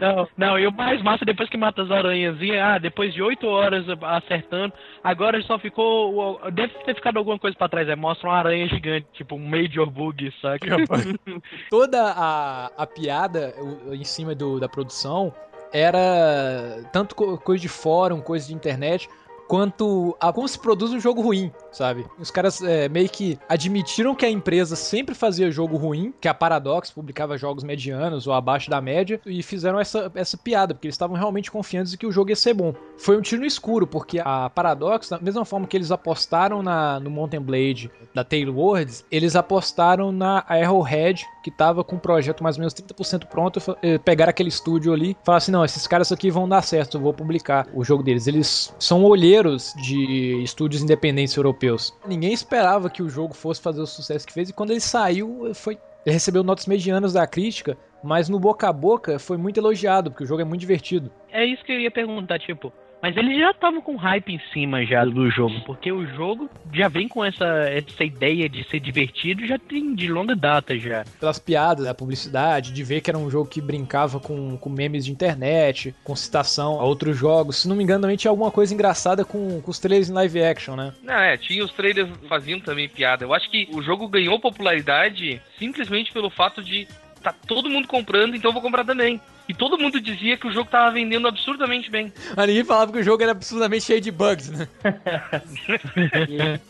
[0.00, 3.46] Não, não, e o mais massa depois que mata as aranhazinhas, ah, depois de 8
[3.46, 6.38] horas acertando, agora só ficou.
[6.52, 9.88] Deve ter ficado alguma coisa pra trás, é mostra uma aranha gigante, tipo um Major
[9.90, 10.66] Bug, saca?
[11.70, 13.54] Toda a, a piada
[13.92, 15.32] em cima do- da produção
[15.72, 19.08] era tanto co- coisa de fórum, coisa de internet,
[19.52, 22.06] quanto a como se produz um jogo ruim, sabe?
[22.18, 26.32] Os caras é, meio que admitiram que a empresa sempre fazia jogo ruim, que a
[26.32, 30.94] Paradox publicava jogos medianos ou abaixo da média, e fizeram essa, essa piada, porque eles
[30.94, 32.72] estavam realmente confiantes de que o jogo ia ser bom.
[32.96, 36.98] Foi um tiro no escuro, porque a Paradox, da mesma forma que eles apostaram na,
[36.98, 42.56] no Mountain Blade da Tailwords, eles apostaram na Arrowhead, que tava com um projeto mais
[42.56, 46.10] ou menos 30% pronto, eh, pegaram aquele estúdio ali e falaram assim, não, esses caras
[46.10, 48.26] aqui vão dar certo, eu vou publicar o jogo deles.
[48.26, 49.41] Eles são olheiros
[49.76, 51.92] de estúdios independentes europeus.
[52.06, 55.52] Ninguém esperava que o jogo fosse fazer o sucesso que fez, e quando ele saiu,
[55.54, 55.78] foi...
[56.04, 60.24] Ele recebeu notas medianas da crítica, mas no boca a boca foi muito elogiado, porque
[60.24, 61.10] o jogo é muito divertido.
[61.30, 62.72] É isso que eu ia perguntar, tipo.
[63.02, 66.86] Mas eles já estavam com hype em cima já do jogo, porque o jogo já
[66.86, 71.04] vem com essa, essa ideia de ser divertido já tem de longa data já.
[71.18, 75.04] pelas piadas, da publicidade, de ver que era um jogo que brincava com, com memes
[75.04, 77.56] de internet, com citação a outros jogos.
[77.56, 80.44] Se não me engano, também tinha alguma coisa engraçada com, com os trailers em live
[80.44, 80.94] action, né?
[81.02, 83.24] Não, é, tinha os trailers faziam também piada.
[83.24, 86.86] Eu acho que o jogo ganhou popularidade simplesmente pelo fato de
[87.22, 89.20] tá todo mundo comprando, então eu vou comprar também.
[89.48, 92.12] E todo mundo dizia que o jogo tava vendendo absurdamente bem.
[92.36, 94.68] Mas ninguém falava que o jogo era absurdamente cheio de bugs, né?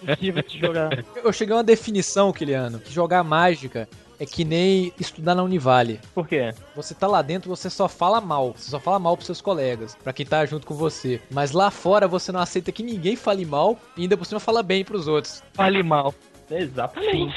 [0.03, 0.91] Impossível de jogar.
[1.17, 6.01] Eu cheguei a uma definição, Kiliano, que jogar mágica é que nem estudar na Univale.
[6.15, 6.55] Por quê?
[6.77, 8.55] Você tá lá dentro, você só fala mal.
[8.57, 11.21] Você só fala mal pros seus colegas, pra quem tá junto com você.
[11.31, 14.63] Mas lá fora você não aceita que ninguém fale mal e ainda por cima fala
[14.63, 15.43] bem pros outros.
[15.55, 16.15] Fale mal.
[16.51, 17.35] Exatamente.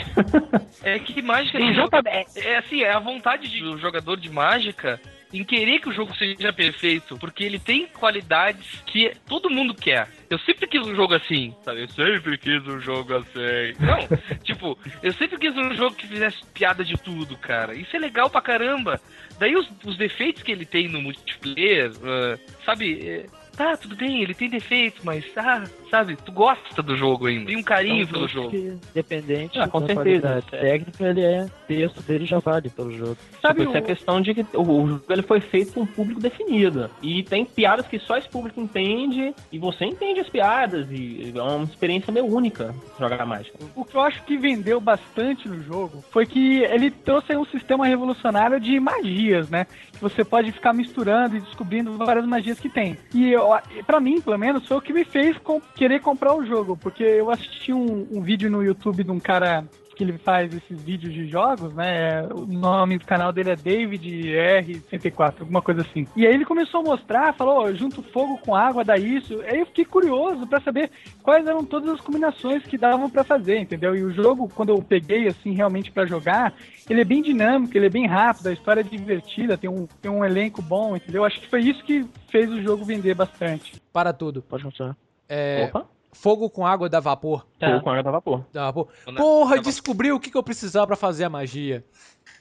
[0.84, 2.38] É que mágica Exatamente.
[2.39, 5.00] é assim, é a vontade de- do jogador de mágica
[5.39, 10.08] em querer que o jogo seja perfeito, porque ele tem qualidades que todo mundo quer.
[10.30, 11.84] Eu sempre quis um jogo assim, sabe?
[11.84, 13.76] Eu sempre quis um jogo assim.
[13.80, 17.76] Não, tipo, eu sempre quis um jogo que fizesse piada de tudo, cara.
[17.76, 19.00] Isso é legal pra caramba.
[19.38, 23.08] Daí os, os defeitos que ele tem no multiplayer, ah, sabe?
[23.08, 26.15] é, tá, tudo bem, ele tem defeito, mas, ah, sabe?
[26.18, 27.46] Tu gosta do jogo ainda.
[27.46, 28.56] Tem um carinho pelo jogo.
[28.56, 30.02] Independente Ah, com certeza.
[30.04, 33.18] qualidade técnica, ele é texto dele já vale pelo jogo.
[33.41, 35.82] Sabe tipo, isso é o- questão de que o, o jogo ele foi feito com
[35.82, 36.89] um público definido.
[37.02, 41.41] E tem piadas que só esse público entende, e você entende as piadas, e é
[41.41, 43.58] uma experiência meio única jogar mágica.
[43.76, 47.86] O que eu acho que vendeu bastante no jogo foi que ele trouxe um sistema
[47.86, 49.65] revolucionário de magias, né?
[49.94, 52.98] Que você pode ficar misturando e descobrindo várias magias que tem.
[53.13, 53.44] E eu,
[53.86, 57.03] pra mim, pelo menos, foi o que me fez com- querer comprar o jogo, porque
[57.03, 61.13] eu assisti um, um vídeo no YouTube de um cara que ele faz esses vídeos
[61.13, 62.23] de jogos, né?
[62.27, 66.05] O nome do canal dele é David R64, alguma coisa assim.
[66.15, 69.41] E aí ele começou a mostrar, falou, ó, junto fogo com água, dá isso.
[69.41, 70.91] Aí eu fiquei curioso pra saber
[71.23, 73.95] quais eram todas as combinações que davam pra fazer, entendeu?
[73.95, 76.53] E o jogo, quando eu peguei assim realmente pra jogar,
[76.89, 80.12] ele é bem dinâmico, ele é bem rápido, a história é divertida, tem um, tem
[80.12, 81.23] um elenco bom, entendeu?
[81.23, 83.81] Acho que foi isso que fez o jogo vender bastante.
[83.93, 84.41] Para tudo.
[84.41, 84.95] Pode continuar.
[85.27, 87.45] É, Opa, fogo com água dá vapor.
[87.60, 88.45] fogo com água da vapor.
[88.51, 88.88] Dá vapor.
[89.08, 91.84] Não, Porra, descobri o que, que eu precisava pra fazer a magia.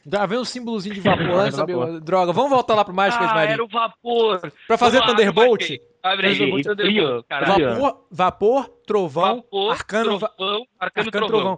[0.07, 1.77] Já veio um símbolozinho de vapor lá, Água da sabia?
[1.77, 2.01] vapor.
[2.01, 3.53] Droga, vamos voltar lá pro Mágica Ah, Esmarim.
[3.53, 4.53] era o vapor.
[4.67, 5.63] Pra fazer Vamos Thunderbolt,
[6.03, 6.63] abre aí.
[6.63, 11.57] Thunderbolt, vapor, vapor, trovão, Vapor, arcano, trovão, arcano, arcano, trovão.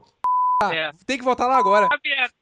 [0.60, 0.72] trovão.
[0.72, 0.92] É.
[1.04, 1.88] Tem que voltar lá agora.
[1.88, 2.34] Tá aberto.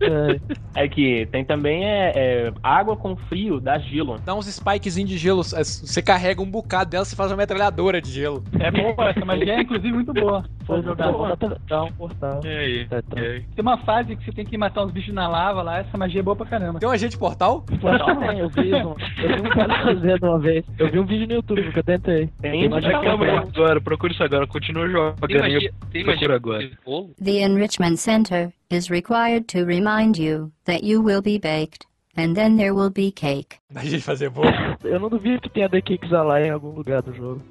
[0.00, 4.18] É, É que tem também é, é, água com frio dá gelo.
[4.24, 8.10] Dá uns spikezinhos de gelo, você carrega um bocado dela, você faz uma metralhadora de
[8.10, 8.42] gelo.
[8.58, 10.44] É boa, essa magia é inclusive muito boa.
[10.66, 11.10] foi jogar.
[11.10, 12.40] um portal.
[12.44, 12.86] E aí?
[12.86, 13.20] Tá, tá.
[13.20, 13.40] E aí?
[13.54, 16.20] Tem uma fase que você tem que matar uns bichos na lava lá, essa magia
[16.20, 16.80] é boa pra caramba.
[16.80, 17.62] Tem um agente portal?
[17.80, 20.64] Portal tem, eu vi, um, eu vi um cara fazendo uma vez.
[20.78, 22.28] Eu vi um vídeo no YouTube que eu tentei.
[22.40, 23.32] Tem calma, comprei.
[23.32, 23.38] né?
[23.54, 25.26] Agora, procura isso agora, continua jogando.
[25.26, 26.66] Tem magia, tem magia agora.
[26.66, 27.13] de bolo?
[27.22, 32.56] The Enrichment Center is required to remind you that you will be baked, and then
[32.56, 33.58] there will be cake.
[33.72, 34.48] Magia de fazer bolo.
[34.82, 37.42] Eu não duvido que tenha The Kicks lá em algum lugar do jogo.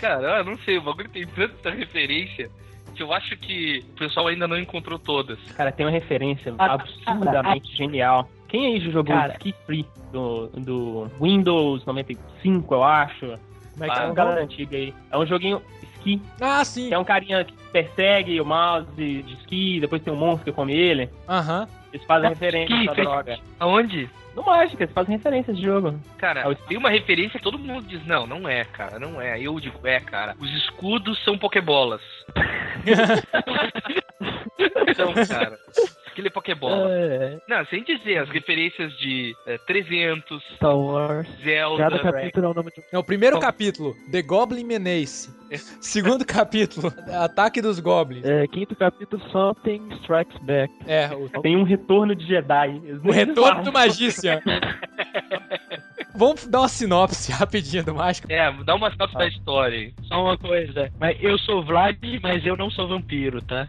[0.00, 2.50] Cara, eu não sei, o bagulho tem tanta referência
[2.94, 5.38] que eu acho que o pessoal ainda não encontrou todas.
[5.56, 8.28] Cara, tem uma referência Ah, absurdamente genial.
[8.48, 9.32] Quem aí já jogou Cara.
[9.34, 13.26] Ski Free do, do Windows 95, eu acho?
[13.72, 14.42] Como é que É é um o cara nome?
[14.42, 14.94] antigo aí.
[15.10, 15.62] É um joguinho
[16.00, 16.22] ski.
[16.40, 16.88] Ah, sim.
[16.88, 20.52] Que é um carinha que persegue o mouse de ski, depois tem um monstro que
[20.52, 21.08] come ele.
[21.28, 21.68] Aham.
[21.92, 23.38] Eles fazem Ah, referência fez- droga.
[23.58, 24.08] Aonde?
[24.34, 25.98] No Mágica, eles fazem referência de jogo.
[26.16, 29.40] Cara, tem uma referência que todo mundo diz, não, não é, cara, não é.
[29.40, 30.36] Eu digo, é, cara.
[30.38, 32.00] Os escudos são pokebolas.
[34.88, 35.58] Então, cara,
[36.10, 36.88] aquele é pokebola.
[36.90, 41.28] É, Não, sem dizer, as referências de é, 300, Star Wars.
[41.42, 42.82] Zelda, Cada capítulo é o nome de.
[42.92, 45.30] Não, o primeiro capítulo, The Goblin Menace.
[45.80, 48.24] Segundo capítulo, Ataque dos Goblins.
[48.24, 50.72] É, quinto capítulo, Something Strikes Back.
[50.86, 52.80] É, o, Tem um retorno de Jedi.
[53.04, 54.40] O Retorno do Magician.
[56.14, 58.30] Vamos dar uma sinopse rapidinho do Mágico.
[58.30, 59.92] É, dá uma sinopse da história.
[60.02, 60.90] Só uma coisa.
[60.98, 63.68] Mas eu sou Vlad, mas eu não sou vampiro, tá?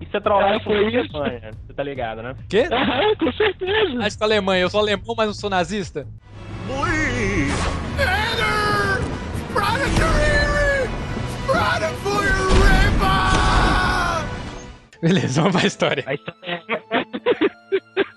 [0.00, 1.16] Isso é trollagem Ah, foi com isso?
[1.16, 2.34] Alemanha, Você tá ligado, né?
[2.48, 2.68] Quê?
[2.70, 3.98] Aham, com certeza.
[4.04, 6.06] Acho que Alemanha, eu sou alemão, mas não sou nazista?
[15.00, 16.04] Beleza, vamos pra história.
[16.06, 16.62] A história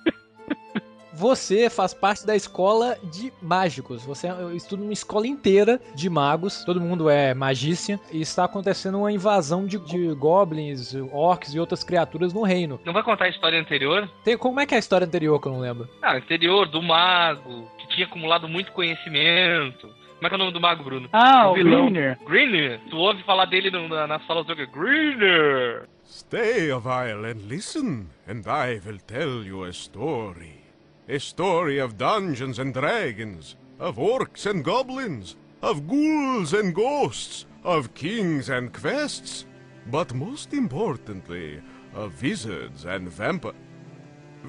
[1.15, 4.03] Você faz parte da escola de mágicos.
[4.03, 6.63] Você estuda uma escola inteira de magos.
[6.65, 7.99] Todo mundo é magícia.
[8.11, 12.79] E está acontecendo uma invasão de, de goblins, orcs e outras criaturas no reino.
[12.85, 14.09] Não vai contar a história anterior?
[14.23, 15.87] Tem, como é que é a história anterior que eu não lembro?
[16.01, 19.87] Ah, anterior, do mago, que tinha acumulado muito conhecimento.
[20.15, 21.09] Como é que é o nome do mago, Bruno?
[21.13, 21.85] Ah, o vilão.
[21.89, 22.17] Greener.
[22.25, 22.79] Greener.
[22.89, 24.71] Tu ouve falar dele no- na, na sala do jogo.
[24.71, 25.87] Greener.
[26.03, 30.64] Stay a while and listen, and I will tell you a story.
[31.07, 37.93] A story of dungeons and dragons, of orcs and goblins, of ghouls and ghosts, of
[37.93, 39.45] kings and quests,
[39.91, 41.61] but most importantly,
[41.93, 43.55] of wizards and vampires.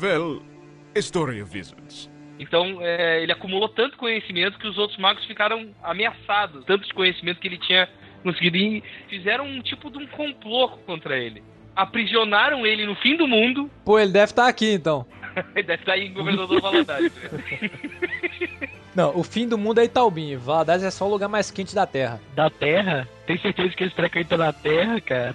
[0.00, 0.40] Well,
[0.94, 2.08] a story of wizards.
[2.38, 6.64] Então, é, ele acumulou tanto conhecimento que os outros magos ficaram ameaçados.
[6.64, 7.86] Tanto de conhecimento que ele tinha
[8.22, 8.56] conseguido.
[8.56, 11.42] E fizeram um tipo de um complô contra ele.
[11.74, 13.70] Aprisionaram ele no fim do mundo.
[13.84, 15.06] Pô, ele deve estar aqui então.
[15.54, 17.12] Deve estar em Governador Valadares.
[18.94, 20.36] Não, o fim do mundo é Itaubim.
[20.36, 22.20] Valadares é só o lugar mais quente da Terra.
[22.34, 23.06] da Terra?
[23.26, 25.34] Tem certeza que eles frequentam na Terra, cara?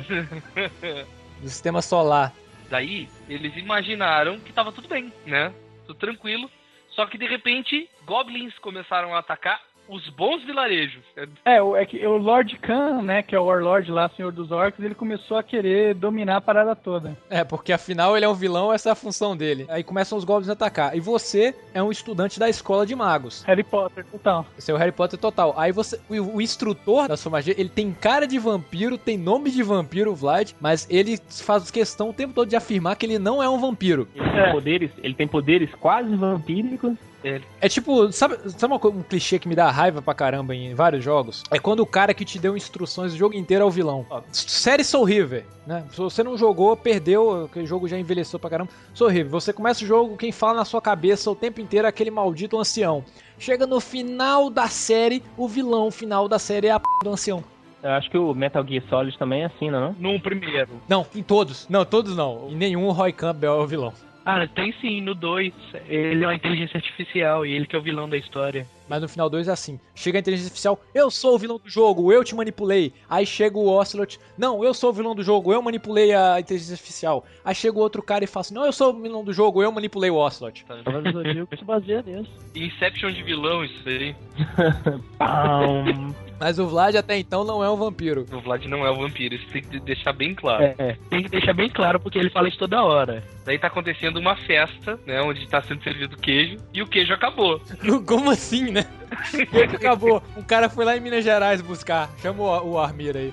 [1.40, 2.34] Do sistema solar.
[2.72, 5.54] Daí, eles imaginaram que tava tudo bem, né?
[5.86, 6.50] Tudo tranquilo.
[6.90, 9.62] Só que de repente, goblins começaram a atacar
[9.92, 11.04] os bons vilarejos.
[11.44, 14.50] É, o, é que o Lord Khan, né, que é o Warlord lá, Senhor dos
[14.50, 17.18] Orcs, ele começou a querer dominar a parada toda.
[17.30, 19.66] É, porque afinal ele é um vilão, essa é a função dele.
[19.68, 20.96] Aí começam os goblins a atacar.
[20.96, 23.44] E você é um estudante da escola de magos.
[23.44, 24.46] Harry Potter, total.
[24.58, 25.54] Esse é o Harry Potter total.
[25.58, 26.00] Aí você.
[26.10, 30.12] O, o instrutor da sua magia, ele tem cara de vampiro, tem nome de vampiro,
[30.12, 33.50] o Vlad, mas ele faz questão o tempo todo de afirmar que ele não é
[33.50, 34.08] um vampiro.
[34.16, 36.96] Ele tem poderes, ele tem poderes quase vampíricos.
[37.24, 41.04] É tipo, sabe, sabe uma um clichê que me dá raiva pra caramba em vários
[41.04, 41.44] jogos?
[41.52, 44.06] É quando o cara que te deu instruções o jogo inteiro é o vilão.
[44.10, 45.86] Ó, série Soul River, né?
[45.92, 48.72] Se você não jogou, perdeu, que o jogo já envelheceu pra caramba.
[48.94, 51.90] Soul River, você começa o jogo, quem fala na sua cabeça o tempo inteiro é
[51.90, 53.04] aquele maldito ancião.
[53.38, 57.44] Chega no final da série, o vilão final da série é a p do ancião.
[57.84, 59.96] Eu acho que o Metal Gear Solid também é assim, não é?
[59.98, 60.70] No primeiro.
[60.88, 61.68] Não, em todos.
[61.68, 62.48] Não, todos não.
[62.50, 63.94] Em nenhum o Roy Campbell é o vilão.
[64.26, 65.54] Ah, tem sim, no 2.
[65.88, 68.68] Ele é uma inteligência artificial e ele que é o vilão da história.
[68.88, 69.80] Mas no final 2 é assim.
[69.96, 72.94] Chega a inteligência artificial, eu sou o vilão do jogo, eu te manipulei.
[73.10, 76.74] Aí chega o Ocelot, não, eu sou o vilão do jogo, eu manipulei a inteligência
[76.74, 77.26] artificial.
[77.44, 79.64] Aí chega o outro cara e fala assim, não, eu sou o vilão do jogo,
[79.64, 80.66] eu manipulei o Ocelot.
[80.66, 82.32] Cavaleiros do Zodíaco se baseia nisso.
[82.54, 84.16] Inception de vilão, isso aí.
[86.42, 88.26] Mas o Vlad até então não é um vampiro.
[88.32, 90.74] O Vlad não é o vampiro, isso tem que deixar bem claro.
[90.76, 93.24] É, tem que deixar bem claro porque ele fala isso toda hora.
[93.46, 95.22] Daí tá acontecendo uma festa, né?
[95.22, 96.58] Onde tá sendo servido queijo.
[96.74, 97.62] E o queijo acabou.
[98.08, 98.88] Como assim, né?
[99.72, 100.24] Acabou.
[100.36, 102.10] Um cara foi lá em Minas Gerais buscar.
[102.20, 103.32] Chama o, o Armir aí.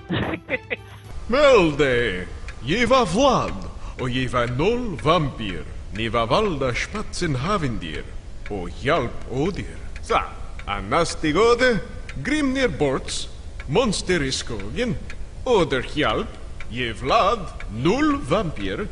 [1.27, 2.27] Melde!
[2.63, 3.53] Giva Vlad,
[3.99, 8.03] och giva noll vampir, niva valda spatsen havindir,
[8.49, 9.77] och hjälp odir.
[10.01, 10.19] Så,
[10.65, 11.79] annars det gode,
[12.23, 13.29] Grimnir borts,
[13.67, 14.95] monster i skogen,
[15.45, 16.27] oder hjälp,
[16.71, 17.39] ge Vlad
[17.71, 18.87] noll vampir,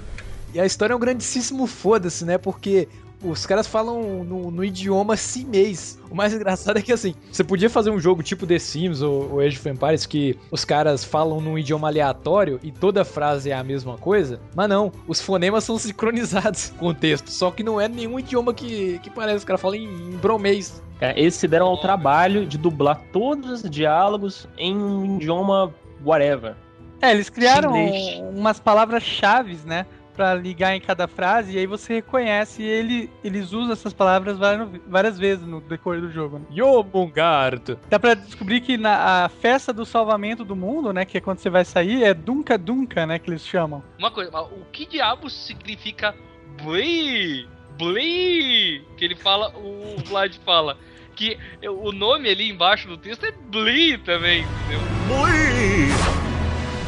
[0.53, 2.37] E a história é um grandíssimo foda-se, né?
[2.37, 2.87] Porque
[3.23, 5.99] os caras falam no, no idioma chinês.
[6.09, 9.33] O mais engraçado é que, assim, você podia fazer um jogo tipo The Sims ou,
[9.33, 13.55] ou Age of Empires que os caras falam num idioma aleatório e toda frase é
[13.55, 17.81] a mesma coisa, mas não, os fonemas são sincronizados com o texto, só que não
[17.81, 20.81] é nenhum idioma que, que parece, os caras falam em, em bromês.
[20.99, 26.55] Cara, eles se deram ao trabalho de dublar todos os diálogos em um idioma whatever.
[27.01, 28.19] É, eles criaram Chinês.
[28.35, 29.85] umas palavras-chave, né?
[30.17, 34.35] Pra ligar em cada frase, e aí você reconhece e ele, eles usam essas palavras
[34.37, 36.39] várias, várias vezes no decorrer do jogo.
[36.39, 36.45] Né?
[36.51, 37.77] Yomungard.
[37.87, 41.05] Dá pra descobrir que na a festa do salvamento do mundo, né?
[41.05, 43.19] Que é quando você vai sair, é Dunca Dunca, né?
[43.19, 43.83] Que eles chamam.
[43.99, 46.15] Uma coisa, mas o que diabos significa
[46.63, 47.47] Blee!
[47.77, 48.83] Blee!
[48.97, 50.77] Que ele fala, o Vlad fala.
[51.15, 54.79] Que o nome ali embaixo do texto é Blee também, entendeu?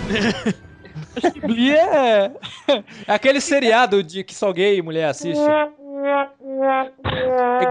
[0.09, 0.63] Acho
[1.21, 2.31] que Blee é.
[3.07, 5.39] É aquele seriado de que só gay e mulher assiste.
[5.41, 5.69] É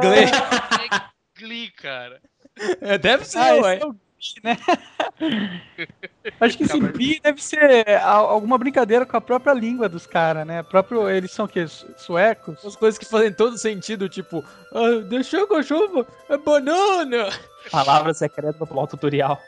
[0.01, 0.25] Glee.
[0.25, 2.21] É Glee, cara.
[2.81, 3.79] É, deve ser, Ah, ué.
[3.81, 3.99] é o Glee,
[4.43, 4.59] né?
[6.41, 10.63] Acho que esse Blee deve ser alguma brincadeira com a própria língua dos caras, né?
[10.65, 11.67] Próprio, eles são o quê?
[11.67, 12.65] Su- Suecos?
[12.65, 14.45] As coisas que fazem todo sentido, tipo,
[14.75, 17.29] ah, deixou com a chuva, é banana.
[17.71, 19.41] Palavra secreta pra pular o tutorial.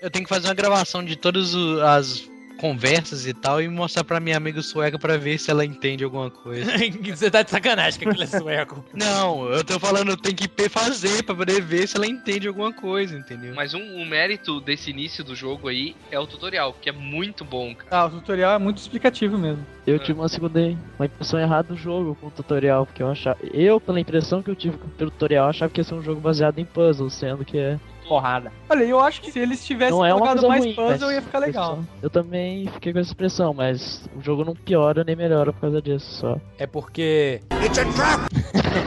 [0.00, 2.28] Eu tenho que fazer uma gravação de todas as
[2.62, 6.30] conversas e tal e mostrar pra minha amiga sueca pra ver se ela entende alguma
[6.30, 6.70] coisa.
[7.12, 8.84] Você tá de sacanagem que aquilo é sueco.
[8.94, 13.18] Não, eu tô falando, tem que fazer pra poder ver se ela entende alguma coisa,
[13.18, 13.52] entendeu?
[13.52, 17.44] Mas um, um mérito desse início do jogo aí é o tutorial, que é muito
[17.44, 17.88] bom, cara.
[17.90, 19.66] Ah, o tutorial é muito explicativo mesmo.
[19.84, 20.60] Eu tive uma segunda
[20.96, 23.36] uma impressão errada do jogo com o tutorial, porque eu achava.
[23.52, 26.60] Eu, pela impressão que eu tive pelo tutorial, achava que ia ser um jogo baseado
[26.60, 27.80] em puzzles, sendo que é.
[28.12, 28.52] Porrada.
[28.68, 31.38] Olha, eu acho que se eles tivessem Não é colocado mais ruim, puzzle, ia ficar
[31.38, 31.78] legal.
[32.02, 35.80] Eu também fiquei com essa impressão, mas o jogo não piora nem melhora por causa
[35.80, 36.38] disso só.
[36.58, 37.40] É porque.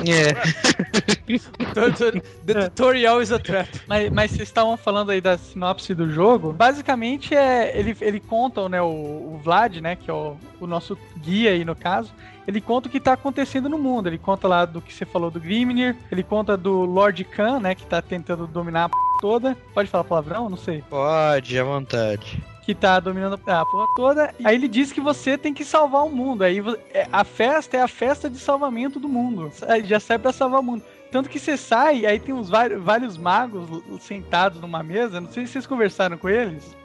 [0.07, 0.33] É.
[2.45, 3.69] The tutorial is a trap.
[3.87, 6.53] Mas, mas vocês estavam falando aí da sinopse do jogo.
[6.53, 7.77] Basicamente é.
[7.77, 9.95] Ele, ele conta, né, o, o Vlad, né?
[9.95, 12.11] Que é o, o nosso guia aí no caso.
[12.47, 14.07] Ele conta o que tá acontecendo no mundo.
[14.07, 15.95] Ele conta lá do que você falou do Grimnir.
[16.11, 17.73] Ele conta do Lord Khan, né?
[17.75, 19.57] Que tá tentando dominar a p toda.
[19.73, 20.49] Pode falar palavrão?
[20.49, 20.83] Não sei.
[20.89, 22.43] Pode, à vontade.
[22.63, 24.33] que tá dominando a porra toda.
[24.43, 26.43] Aí ele diz que você tem que salvar o mundo.
[26.43, 26.59] Aí
[26.93, 29.51] é- a festa é a festa de salvamento do mundo.
[29.83, 30.83] Já serve pra salvar o mundo.
[31.11, 33.69] Tanto que você sai, aí tem uns vários, vários magos
[34.01, 35.21] sentados numa mesa.
[35.21, 36.75] Não sei se vocês conversaram com eles.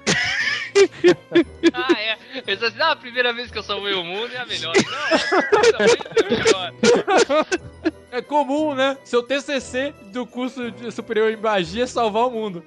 [1.73, 2.19] Ah, é.
[2.35, 4.75] Eles dizem assim, ah, a primeira vez que eu salvei o mundo é a melhor.
[4.75, 7.47] Não, a primeira vez é a melhor.
[8.13, 8.99] É comum, né?
[9.05, 12.65] Seu TCC do curso de superior em magia é salvar o mundo.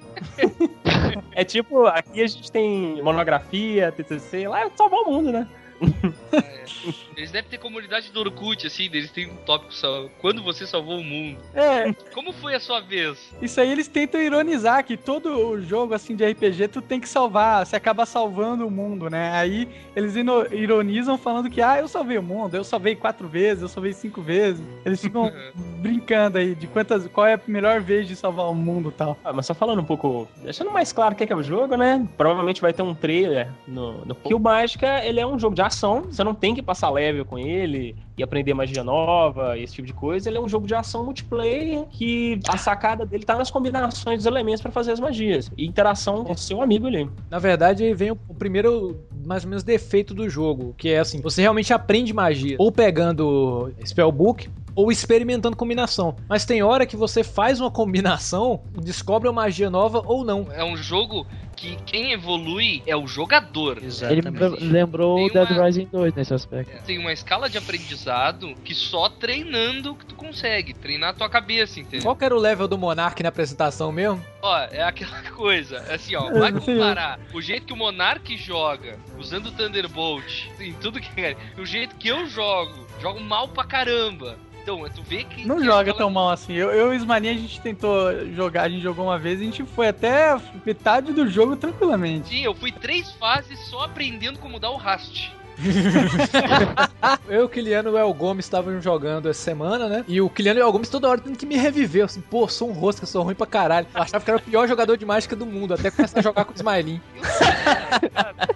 [1.32, 5.46] É tipo, aqui a gente tem monografia, TCC, lá é salvar o mundo, né?
[7.16, 10.08] Eles devem ter comunidade do Orkut, assim, eles têm um tópico só.
[10.20, 11.38] Quando você salvou o mundo?
[11.54, 13.32] É, Como foi a sua vez?
[13.40, 17.08] isso aí eles tentam ironizar que todo o jogo assim de RPG tu tem que
[17.08, 19.32] salvar, você acaba salvando o mundo, né?
[19.32, 23.68] Aí eles ironizam falando que ah, eu salvei o mundo, eu salvei quatro vezes, eu
[23.68, 24.64] salvei cinco vezes.
[24.84, 25.32] Eles ficam
[25.80, 29.16] brincando aí de quantas, qual é a melhor vez de salvar o mundo e tal.
[29.24, 31.42] Ah, mas só falando um pouco, deixando mais claro o que é, que é o
[31.42, 32.06] jogo, né?
[32.16, 34.14] Provavelmente vai ter um trailer no, no...
[34.14, 37.24] Que o Mágica, ele é um jogo de ação, você não tem que passar level
[37.24, 40.28] com ele e aprender magia nova, esse tipo de coisa.
[40.28, 44.26] Ele é um jogo de ação multiplayer que a sacada dele tá nas combinações dos
[44.26, 47.08] elementos pra fazer as magias e interação com o seu amigo ali.
[47.30, 50.98] Na verdade, aí vem o, o primeiro, mais ou menos, defeito do jogo, que é
[50.98, 56.16] assim, você realmente aprende magia, ou pegando spellbook, ou experimentando combinação.
[56.28, 60.48] Mas tem hora que você faz uma combinação, descobre uma magia nova ou não.
[60.50, 63.78] É um jogo que quem evolui é o jogador.
[63.78, 64.38] Ele me
[64.70, 66.82] lembrou o Tem Dead uma- Rising 2 nesse aspecto.
[66.84, 70.74] Tem uma escala de aprendizado que só treinando que tu consegue.
[70.74, 72.02] Treinar a tua cabeça, entendeu?
[72.02, 74.22] Qual que era o level do Monark na apresentação mesmo?
[74.42, 79.46] Ó, é aquela coisa, assim, ó, vai comparar o jeito que o Monark joga, usando
[79.46, 83.64] o Thunderbolt, em tudo que é, e o jeito que eu jogo, jogo mal pra
[83.64, 84.36] caramba.
[84.64, 85.46] Então, tu vê que.
[85.46, 86.54] Não que joga aquela- tão mal assim.
[86.54, 89.42] Eu, eu e o Ismani, a gente tentou jogar, a gente jogou uma vez e
[89.42, 90.34] a gente foi até
[90.64, 92.28] metade do jogo tranquilamente.
[92.28, 95.30] Sim, eu fui três fases só aprendendo como dar o rast.
[97.28, 100.04] Eu, o Kiliano e o El Gomes estavam jogando essa semana, né?
[100.08, 102.04] E o Kiliano e o El Gomes toda hora tendo que me reviver.
[102.04, 103.86] Assim, pô, sou um rosca, sou ruim pra caralho.
[103.94, 106.44] Eu achava que era o pior jogador de mágica do mundo, até começar a jogar
[106.44, 107.00] com o Smiley.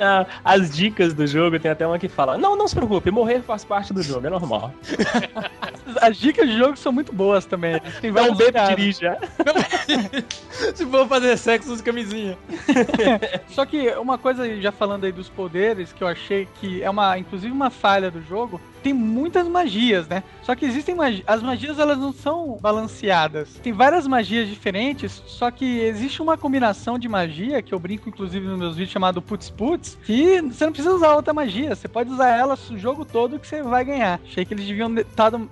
[0.00, 3.40] Ah, As dicas do jogo, tem até uma que fala: Não, não se preocupe, morrer
[3.42, 4.72] faz parte do jogo, é normal.
[6.00, 7.80] As dicas de jogo são muito boas também.
[8.00, 9.18] Tem Não bebe, dirija.
[10.74, 12.38] Se for fazer sexo, usa camisinha.
[13.48, 15.59] Só que uma coisa, já falando aí dos poderes,
[15.94, 20.22] que eu achei que é uma, inclusive uma falha do jogo, tem muitas magias, né?
[20.42, 23.54] Só que existem magias, as magias elas não são balanceadas.
[23.62, 28.46] Tem várias magias diferentes, só que existe uma combinação de magia, que eu brinco inclusive
[28.46, 32.10] nos meus vídeos chamado Putz Putz, que você não precisa usar outra magia, você pode
[32.10, 34.18] usar ela o jogo todo que você vai ganhar.
[34.24, 35.04] Achei que eles deviam de-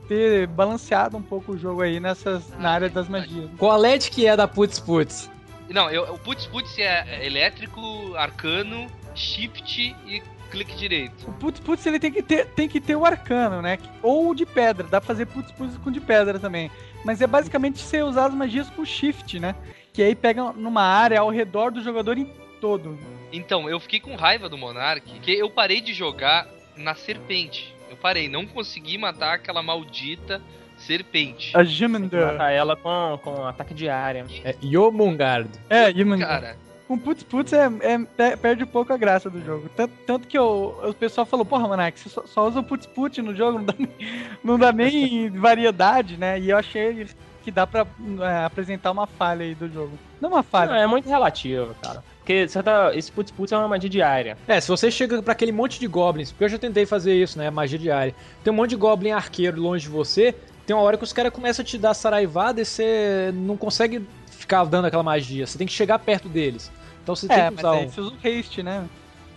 [0.09, 3.51] ter balanceado um pouco o jogo aí nessas, na área das magias.
[3.59, 5.31] Qual é que é da Putz Putz?
[5.69, 8.87] Não, eu, o Putz Putz é elétrico, arcano,
[9.19, 11.29] shift e clique direito.
[11.29, 13.79] O putz putz ele tem que ter, tem que ter o arcano, né?
[14.03, 16.71] Ou o de pedra, dá pra fazer putz putz com de pedra também.
[17.05, 19.55] Mas é basicamente você usar as magias com shift, né?
[19.93, 22.99] Que aí pega numa área ao redor do jogador em todo.
[23.33, 27.75] Então, eu fiquei com raiva do Monark, que eu parei de jogar na serpente.
[27.91, 30.41] Eu parei, não consegui matar aquela maldita
[30.79, 31.57] serpente.
[31.57, 32.27] A Jimender.
[32.27, 34.25] Matar ela com, com ataque de área.
[34.45, 35.59] É Yomungardo.
[35.69, 36.27] É, Jimender.
[36.27, 36.57] Cara,
[36.89, 39.69] Com Putz Putz é, é- pe- perde um pouco a graça do jogo.
[39.77, 42.87] Tanto, tanto que eu- o pessoal falou, porra, Monark, você só, só usa o Putz
[42.87, 43.89] Putz no jogo, não dá, nem-
[44.43, 46.41] não dá nem variedade, né?
[46.41, 47.07] E eu achei
[47.45, 47.87] que dá pra
[48.21, 49.93] é, apresentar uma falha aí do jogo.
[50.21, 50.71] Não uma falha.
[50.73, 52.03] Não, é muito relativo, cara.
[52.21, 54.37] Porque você tá, esse putz putz é uma magia diária.
[54.49, 57.39] É, se você chega pra aquele monte de goblins, porque eu já tentei fazer isso,
[57.39, 57.51] né?
[57.51, 58.15] Magia diária.
[58.43, 60.35] Tem um monte de goblin arqueiro longe de você,
[60.67, 64.07] tem uma hora que os caras começam a te dar saraivada e você não consegue
[64.27, 65.47] ficar dando aquela magia.
[65.47, 66.71] Você tem que chegar perto deles.
[67.09, 67.91] Então você É, tem que mas usar aí um.
[67.91, 68.85] você usa o haste, né?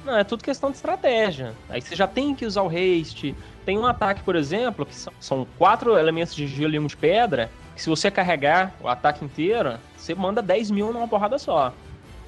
[0.03, 1.53] Não, é tudo questão de estratégia.
[1.69, 3.33] Aí você já tem que usar o haste.
[3.65, 6.97] Tem um ataque, por exemplo, que são, são quatro elementos de gelo e um de
[6.97, 11.71] pedra, que se você carregar o ataque inteiro, você manda 10 mil numa porrada só.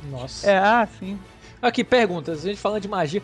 [0.03, 0.49] Nossa.
[0.49, 1.19] É, ah, sim.
[1.61, 2.45] Aqui, perguntas.
[2.45, 3.21] A gente falando de magia.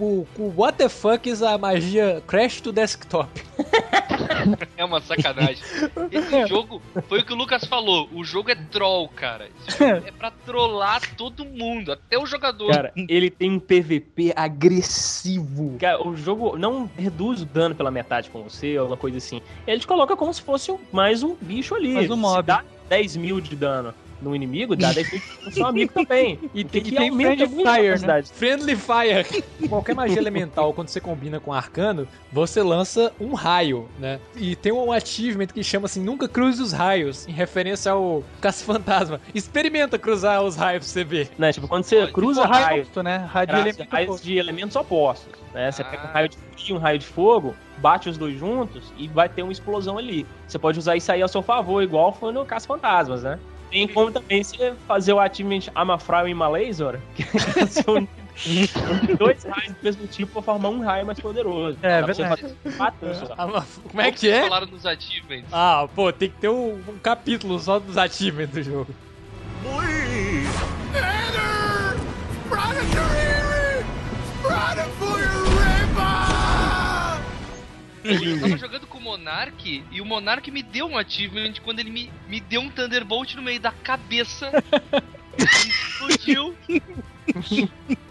[0.00, 3.28] O, o what the fuck is a magia Crash to Desktop?
[4.74, 5.62] é uma sacanagem.
[6.10, 9.50] Esse jogo, foi o que o Lucas falou, o jogo é troll, cara.
[9.68, 12.72] Esse jogo é pra trollar todo mundo, até o jogador.
[12.72, 15.76] Cara, ele tem um PVP agressivo.
[15.78, 19.42] Cara, o jogo não reduz o dano pela metade com você ou uma coisa assim.
[19.66, 21.92] Ele te coloca como se fosse mais um bicho ali.
[21.92, 22.42] Mais um Se mob.
[22.42, 26.38] dá 10 mil de dano no inimigo, dá 10 mil no seu amigo também.
[26.52, 28.22] E tem, que e tem aumenta Friendly Fire, né?
[28.22, 29.44] Friendly Fire.
[29.68, 34.18] Qualquer magia elemental, quando você combina com arcano, você lança um raio, né?
[34.36, 39.20] E tem um achievement que chama assim, nunca cruze os raios, em referência ao caça-fantasma.
[39.34, 41.30] Experimenta cruzar os raios pra você ver.
[41.38, 41.52] Né?
[41.52, 43.16] Tipo, quando você cruza Tipo, raio raios, oposto, né?
[43.32, 45.70] Raio de raios, elemento raios de elementos opostos, né?
[45.70, 46.10] Você pega Ah.
[46.10, 49.28] um raio de frio e um raio de fogo, bate os dois juntos e vai
[49.28, 50.26] ter uma explosão ali.
[50.46, 53.38] Você pode usar isso aí ao seu favor, igual foi no Caça Fantasmas, né?
[53.70, 57.22] Tem como também você fazer o achievement Amafraio e Malazor, que
[57.68, 58.08] são
[59.18, 61.78] dois raios do mesmo tipo pra formar um raio mais poderoso.
[61.82, 62.54] É, verdade.
[62.72, 63.60] só.
[63.88, 64.42] Como é que é?
[64.42, 65.48] Falaram nos achievements.
[65.52, 68.94] Ah, pô, tem que ter um, um capítulo só dos achievements do jogo.
[69.62, 70.48] Please!
[70.96, 71.50] Enter!
[78.02, 82.40] Eu tava jogando Monark e o Monark me deu um achievement quando ele me, me
[82.40, 84.52] deu um Thunderbolt no meio da cabeça.
[85.36, 86.56] e explodiu.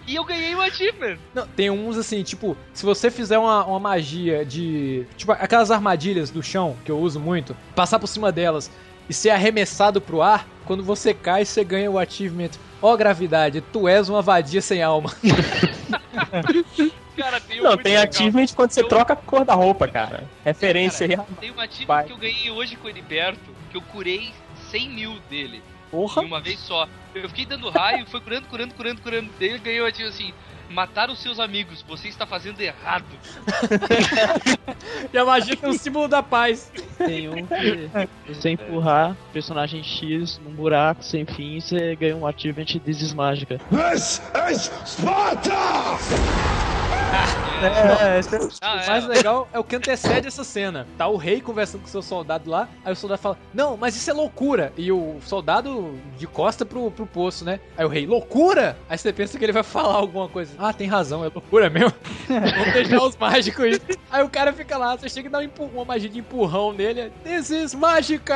[0.06, 1.18] e eu ganhei o achievement.
[1.34, 5.06] Não, tem uns assim, tipo, se você fizer uma, uma magia de.
[5.16, 8.70] Tipo, aquelas armadilhas do chão, que eu uso muito, passar por cima delas
[9.08, 12.52] e ser arremessado pro ar, quando você cai, você ganha o achievement.
[12.82, 15.14] Ó, gravidade, tu és uma vadia sem alma.
[17.20, 18.10] Cara, tem um Não, tem legal.
[18.10, 20.24] achievement quando você Eu- troca a cor da roupa, cara.
[20.46, 21.18] Referência aí.
[21.40, 22.06] Tem um achievement Vai.
[22.06, 23.40] que eu ganhei hoje com o Heriberto,
[23.70, 24.32] que eu curei
[24.72, 25.62] 100 mil dele.
[25.92, 26.24] Porra.
[26.24, 26.88] Em uma vez só.
[27.16, 29.30] Eu fiquei dando raio, foi curando, curando, curando, curando.
[29.40, 30.34] Daí ele ganhou tipo assim:
[30.70, 33.06] matar os seus amigos, você está fazendo errado.
[35.12, 36.72] e a magia tem o símbolo da paz.
[36.98, 37.90] Tem um que
[38.34, 43.14] você empurrar personagem X num buraco sem fim e você ganha um achievement This is
[43.14, 43.58] Mágica.
[43.70, 45.54] This is Sparta!
[47.62, 50.88] É, esse é- Ah, O mais legal é o que antecede essa cena.
[50.98, 53.96] Tá o rei conversando com o seu soldado lá, aí o soldado fala, não, mas
[53.96, 54.72] isso é loucura.
[54.78, 57.60] E o soldado de costa pro, pro poço, né?
[57.78, 58.78] Aí o rei, loucura?
[58.90, 60.52] Aí você pensa que ele vai falar alguma coisa.
[60.62, 61.94] Ah, tem razão, é loucura mesmo.
[62.28, 63.80] Vamos deixar os mágicos
[64.12, 64.24] aí.
[64.24, 67.12] O cara fica lá, você chega e dá um uma magia de empurrão nele.
[67.24, 68.36] This is mágica!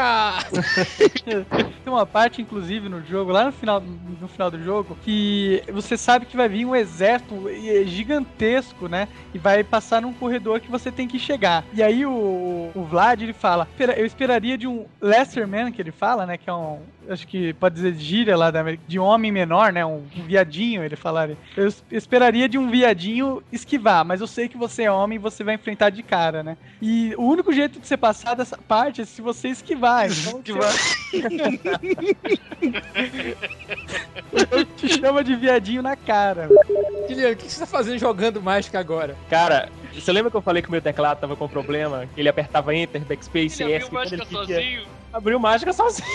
[1.25, 5.97] Tem uma parte, inclusive, no jogo, lá no final, no final do jogo, que você
[5.97, 9.07] sabe que vai vir um exército eh, gigantesco, né?
[9.33, 11.63] E vai passar num corredor que você tem que chegar.
[11.73, 15.81] E aí o, o Vlad, ele fala, "Espera- eu esperaria de um Lesser Man, que
[15.81, 16.37] ele fala, né?
[16.37, 19.85] Que é um, acho que pode dizer gíria lá da América, de homem menor, né?
[19.85, 21.37] Um, um viadinho, ele falaria.
[21.57, 21.83] Eu es-
[22.13, 25.55] esperaria de um viadinho esquivar, mas eu sei que você é homem e você vai
[25.55, 26.55] enfrentar de cara, né?
[26.79, 30.07] E o único jeito de você passar dessa parte é se você esquivar.
[30.11, 30.43] Então,
[34.51, 36.49] Eu te chama de viadinho na cara.
[37.07, 39.15] Guilherme, o que você tá fazendo jogando mágica agora?
[39.27, 42.07] Cara, você lembra que eu falei que o meu teclado tava com problema?
[42.13, 44.83] Que ele apertava Enter, Backspace, Ele ESC, abriu mágica ele sozinho.
[45.11, 46.07] Abriu mágica sozinho.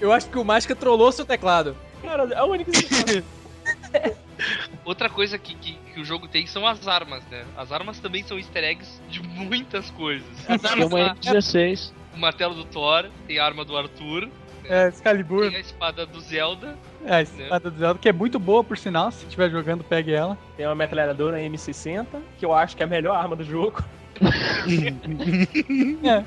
[0.00, 1.76] Eu acho que o Mágica trollou seu teclado.
[2.04, 2.70] Cara, a única
[4.84, 7.44] Outra coisa que, que, que o jogo tem são as armas, né?
[7.56, 10.26] As armas também são easter eggs de muitas coisas.
[10.48, 11.92] As Tem armas uma lá, M16.
[12.14, 14.28] o martelo do Thor, tem a arma do Arthur,
[14.64, 15.48] É, Excalibur.
[15.48, 16.76] tem a espada do Zelda.
[17.06, 19.10] É, a espada do Zelda, que é muito boa, por sinal.
[19.10, 20.36] Se estiver jogando, pegue ela.
[20.56, 22.06] Tem uma metralhadora M60,
[22.38, 23.82] que eu acho que é a melhor arma do jogo.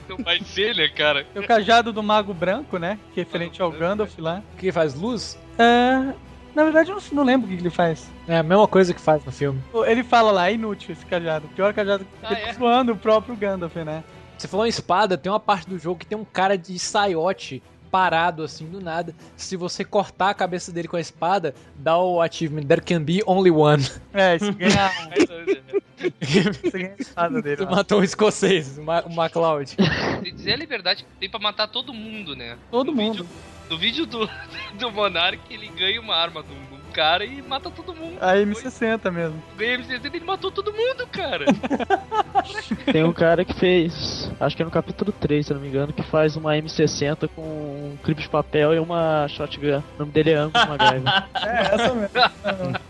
[0.09, 1.25] Não vai ser, né, cara?
[1.33, 2.97] Tem o cajado do Mago Branco, né?
[3.13, 4.41] Que é referente ao Gandalf lá.
[4.57, 5.37] Que faz luz?
[5.57, 6.13] É,
[6.55, 8.09] Na verdade, eu não, não lembro o que que ele faz.
[8.27, 9.61] É a mesma coisa que faz no filme.
[9.85, 11.47] Ele fala lá, é inútil esse cajado.
[11.55, 12.45] Pior cajado que Ah, ele é?
[12.47, 14.03] tá zoando o próprio Gandalf, né?
[14.37, 17.61] Você falou em espada, tem uma parte do jogo que tem um cara de saiote
[17.91, 19.13] parado assim do nada.
[19.35, 23.21] Se você cortar a cabeça dele com a espada, dá o achievement There can be
[23.25, 23.83] only one.
[24.13, 24.91] É, isso ganha.
[25.97, 27.57] Você ganha a espada dele.
[27.57, 27.71] Você ó.
[27.71, 29.75] matou um escocês, o Ma- o MacLeod.
[30.35, 32.55] Dizer a liberdade que tem pra matar todo mundo, né?
[32.69, 33.23] Todo no mundo.
[33.23, 33.27] Vídeo,
[33.69, 34.29] no vídeo do,
[34.77, 38.17] do Monark, ele ganha uma arma de um cara e mata todo mundo.
[38.19, 39.43] A M60 mesmo.
[39.55, 41.45] Ganha MC, ele matou todo mundo, cara.
[42.91, 45.69] Tem um cara que fez, acho que é no capítulo 3, se eu não me
[45.69, 49.77] engano, que faz uma M60 com um clipe de papel e uma shotgun.
[49.77, 51.03] O nome dele é Angus MacGyver.
[51.47, 52.09] É, essa mesmo.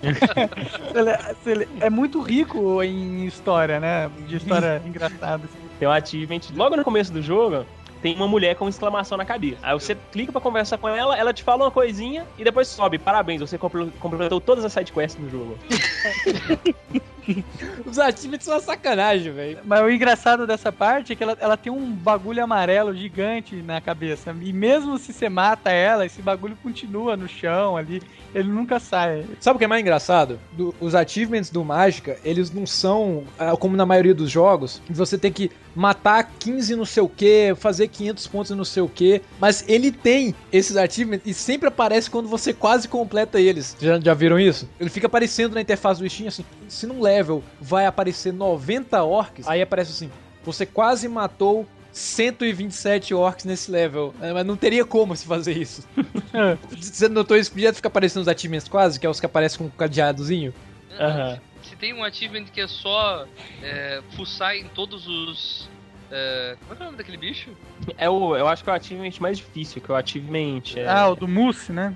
[1.46, 4.10] ele, é- é muito rico em história, né?
[4.26, 5.44] De história engraçada.
[5.46, 5.58] assim.
[5.78, 7.66] Tem um achievement logo no começo do jogo.
[8.02, 9.58] Tem uma mulher com exclamação na cabeça.
[9.64, 12.98] Aí você clica pra conversar com ela, ela te fala uma coisinha e depois sobe.
[13.00, 15.58] Parabéns, você compl- completou todas as sidequests do jogo.
[17.86, 19.60] Os achievements são uma sacanagem, velho.
[19.66, 23.80] Mas o engraçado dessa parte é que ela, ela tem um bagulho amarelo gigante na
[23.82, 24.36] cabeça.
[24.42, 28.02] E mesmo se você mata ela, esse bagulho continua no chão ali.
[28.36, 29.26] Ele nunca sai.
[29.40, 30.40] Sabe o que é mais engraçado?
[30.52, 35.18] Do- os achievements do Mágica, eles não são ah, como na maioria dos jogos, você
[35.18, 39.22] tem que matar 15 não sei o que, fazer 500 pontos no sei o que,
[39.40, 43.76] mas ele tem esses achievements e sempre aparece quando você quase completa eles.
[43.80, 44.68] Já, já viram isso?
[44.80, 49.48] Ele fica aparecendo na interface do Steam assim, se num level vai aparecer 90 orcs,
[49.48, 50.12] aí aparece assim,
[50.44, 54.14] você quase matou 127 orcs nesse level.
[54.22, 55.88] É, Mas não teria como se fazer isso.
[56.70, 57.52] Você notou isso?
[57.52, 60.54] Podia ficar aparecendo os achievements quase, que é os que aparecem com o cadeadozinho.
[61.00, 61.40] Aham.
[61.64, 63.26] Se tem um achievement que é só
[63.64, 65.68] é, fuçar em todos os.
[66.12, 67.50] é, como é que é o nome daquele bicho?
[67.98, 70.62] É o, eu acho que é o achievement mais difícil, que é o achievement.
[70.76, 71.96] É, Ah, o do Mousse, né?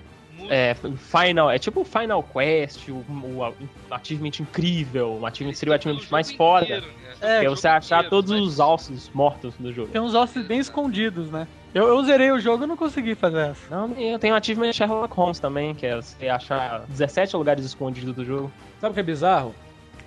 [0.49, 1.49] É Final.
[1.51, 3.53] É tipo o Final Quest, o, o
[3.93, 5.17] achievement incrível.
[5.21, 6.65] O achievement seria o achievement mais foda.
[6.65, 7.11] Inteiro, né?
[7.21, 9.89] É, que é você achar inteiro, todos mas- os alces mortos do jogo.
[9.89, 11.47] Tem uns ossos bem escondidos, né?
[11.73, 13.61] Eu, eu zerei o jogo e não consegui fazer essa.
[13.69, 18.13] Não, eu tenho o achievement Sherlock Holmes também, que é você achar 17 lugares escondidos
[18.13, 18.51] do jogo.
[18.81, 19.55] Sabe o que é bizarro?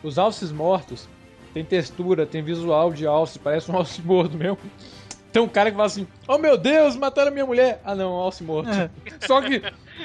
[0.03, 1.09] Os alces mortos
[1.55, 4.59] tem textura, tem visual de alce, parece um alce morto mesmo.
[5.35, 7.82] Tem um cara que fala assim: Oh meu Deus, mataram minha mulher!
[7.85, 8.70] Ah não, alce morto.
[9.26, 9.61] Só que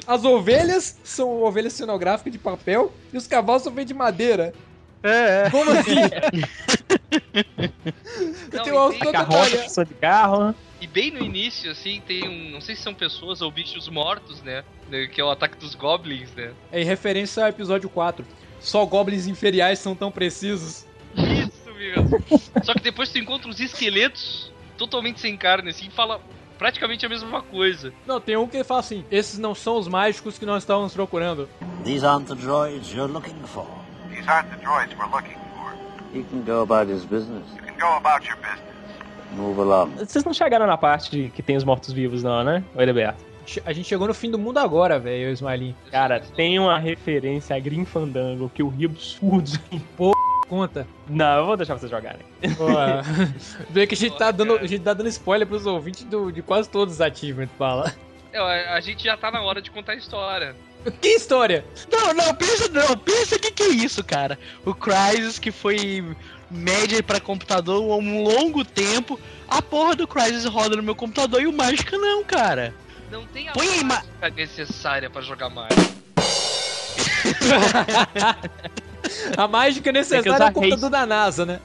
[0.08, 4.56] as ovelhas são ovelhas cenográficas de papel e os cavalos são feitos de madeira.
[5.04, 5.50] É, é.
[5.52, 5.94] Como assim?
[8.52, 10.56] Não, tem um alce tem Carroça, de carro, né?
[10.82, 12.54] E bem no início, assim, tem um.
[12.54, 14.64] Não sei se são pessoas ou bichos mortos, né?
[14.90, 16.54] né, Que é o ataque dos goblins, né?
[16.72, 18.26] É em referência ao episódio 4.
[18.60, 20.88] Só goblins inferiais são tão precisos.
[21.16, 22.20] Isso mesmo.
[22.64, 26.20] Só que depois tu encontra os esqueletos totalmente sem carne, assim, e fala
[26.58, 27.94] praticamente a mesma coisa.
[28.08, 31.48] Não, tem um que fala assim: esses não são os mágicos que nós estávamos procurando.
[31.84, 33.68] These aren't the droids you're looking for.
[34.10, 35.74] These aren't the droids we're looking for.
[36.14, 37.44] He can go about his business.
[37.56, 38.60] You can go about your business.
[39.36, 39.92] Move along.
[39.98, 42.64] Vocês não chegaram na parte de que tem os mortos-vivos, não, né?
[42.76, 42.86] Oi.
[43.46, 45.76] Che- A gente chegou no fim do mundo agora, velho, Smiling.
[45.92, 49.52] Cara, tem uma referência a Green Fandango que eu ri absurdo.
[50.50, 50.88] Conta.
[51.08, 52.22] Não, eu vou deixar vocês jogarem.
[53.70, 56.42] Vê que a gente, tá dando, a gente tá dando spoiler pros ouvintes do- de
[56.42, 57.94] quase todos os achievements, fala.
[58.34, 58.40] É,
[58.74, 60.56] a, gente já tá na hora de contar a história.
[61.02, 61.66] Que história?
[61.92, 64.40] Não, não, pensa não, pensa o que, que é isso, cara.
[64.66, 66.16] O Crysis que foi
[66.50, 69.20] média pra computador há um longo tempo.
[69.48, 72.74] A porra do Crysis roda no meu computador e o Mágica não, cara.
[73.12, 75.70] Não tem a Põe mágica necessária pra jogar mais.
[79.38, 81.60] A mágica necessária é o computador da NASA, né?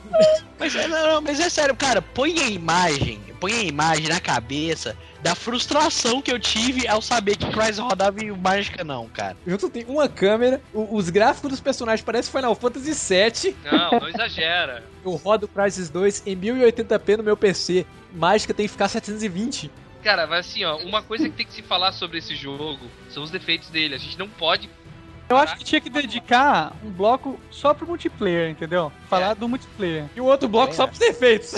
[0.58, 4.20] Mas, é- não, não, mas é sério, cara, põe a imagem, põe a imagem na
[4.20, 9.08] cabeça da frustração que eu tive ao saber que Crysis rodava e o Mágica não,
[9.08, 9.36] cara.
[9.46, 13.56] Junto tem uma câmera, o- os gráficos dos personagens parecem Final Fantasy VII.
[13.64, 14.84] Não, não exagera.
[15.04, 17.86] Eu rodo Crysis 2 em 1080p no meu PC.
[18.12, 19.70] Mágica tem que ficar 720.
[20.02, 23.22] Cara, mas assim, ó, uma coisa que tem que se falar sobre esse jogo são
[23.22, 23.94] os defeitos dele.
[23.94, 24.68] A gente não pode.
[25.28, 28.92] Eu acho que tinha que dedicar um bloco só pro multiplayer, entendeu?
[29.08, 30.04] Falar do multiplayer.
[30.14, 31.54] E o outro bloco só pros defeitos.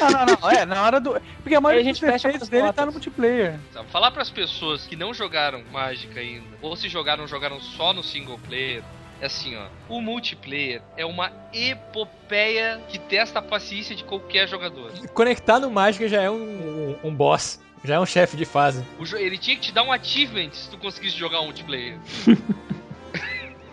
[0.00, 0.50] Não, não, não.
[0.50, 1.20] É, na hora do.
[1.42, 2.76] Porque a maioria a dos gente fecha defeitos dele notas.
[2.76, 3.58] tá no multiplayer.
[3.72, 3.90] Sabe?
[3.90, 8.38] Falar pras pessoas que não jogaram Mágica ainda, ou se jogaram, jogaram só no single
[8.38, 8.82] player.
[9.20, 9.66] É assim, ó.
[9.88, 14.92] O multiplayer é uma epopeia que testa a paciência de qualquer jogador.
[15.12, 17.60] Conectar no Mágica já é um, um, um boss.
[17.84, 18.84] Já é um chefe de fase.
[19.14, 21.98] Ele tinha que te dar um achievement se tu conseguisse jogar um multiplayer.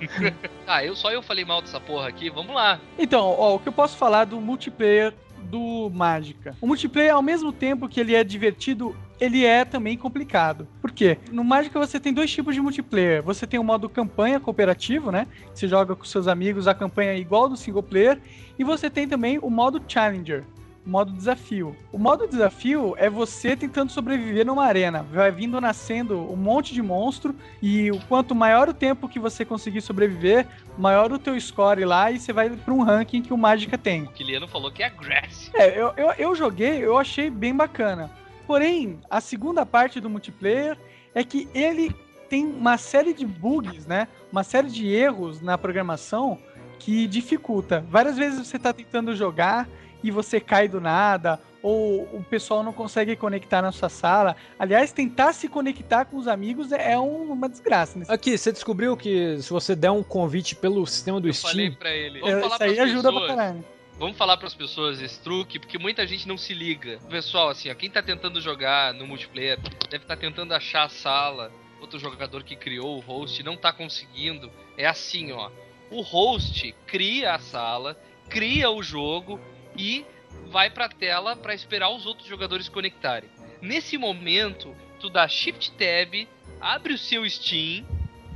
[0.67, 2.79] ah, eu só eu falei mal dessa porra aqui, vamos lá.
[2.97, 6.55] Então, ó, o que eu posso falar do multiplayer do Mágica?
[6.61, 10.67] O multiplayer, ao mesmo tempo que ele é divertido, ele é também complicado.
[10.81, 11.17] Por quê?
[11.31, 13.23] No Mágica você tem dois tipos de multiplayer.
[13.23, 15.27] Você tem o modo campanha cooperativo, né?
[15.53, 18.19] Você joga com seus amigos, a campanha é igual do single player.
[18.59, 20.43] E você tem também o modo Challenger,
[20.87, 21.75] modo desafio.
[21.91, 25.03] O modo desafio é você tentando sobreviver numa arena.
[25.11, 29.43] Vai vindo nascendo um monte de monstro e o quanto maior o tempo que você
[29.43, 33.37] conseguir sobreviver, maior o teu score lá e você vai para um ranking que o
[33.37, 34.03] Mágica tem.
[34.03, 35.51] O Kiliano falou que é aggressive.
[35.53, 38.09] É, eu, eu, eu joguei, eu achei bem bacana.
[38.45, 40.77] Porém, a segunda parte do multiplayer
[41.13, 41.93] é que ele
[42.29, 44.07] tem uma série de bugs, né?
[44.31, 46.37] Uma série de erros na programação
[46.79, 47.83] que dificulta.
[47.89, 49.67] Várias vezes você tá tentando jogar
[50.03, 54.35] e você cai do nada, ou o pessoal não consegue conectar na sua sala.
[54.59, 57.99] Aliás, tentar se conectar com os amigos é um- uma desgraça.
[57.99, 58.05] Né?
[58.07, 61.51] Aqui, você descobriu que se você der um convite pelo sistema do Steam.
[61.51, 62.19] Falei pra ele.
[62.19, 63.35] É, Vamos falar isso aí ajuda pra pessoas.
[63.37, 63.65] caralho.
[63.99, 66.99] Vamos falar pras pessoas esse truque, porque muita gente não se liga.
[67.09, 69.57] Pessoal, assim, ó, quem tá tentando jogar no multiplayer
[69.89, 71.51] deve estar tentando achar a sala.
[71.81, 74.51] Outro jogador que criou o host não tá conseguindo.
[74.77, 75.49] É assim, ó.
[75.89, 77.97] O host cria a sala,
[78.29, 79.39] cria o jogo
[79.77, 80.05] e
[80.47, 83.29] vai pra tela pra esperar os outros jogadores conectarem.
[83.61, 86.27] Nesse momento, tu dá Shift Tab,
[86.59, 87.85] abre o seu Steam,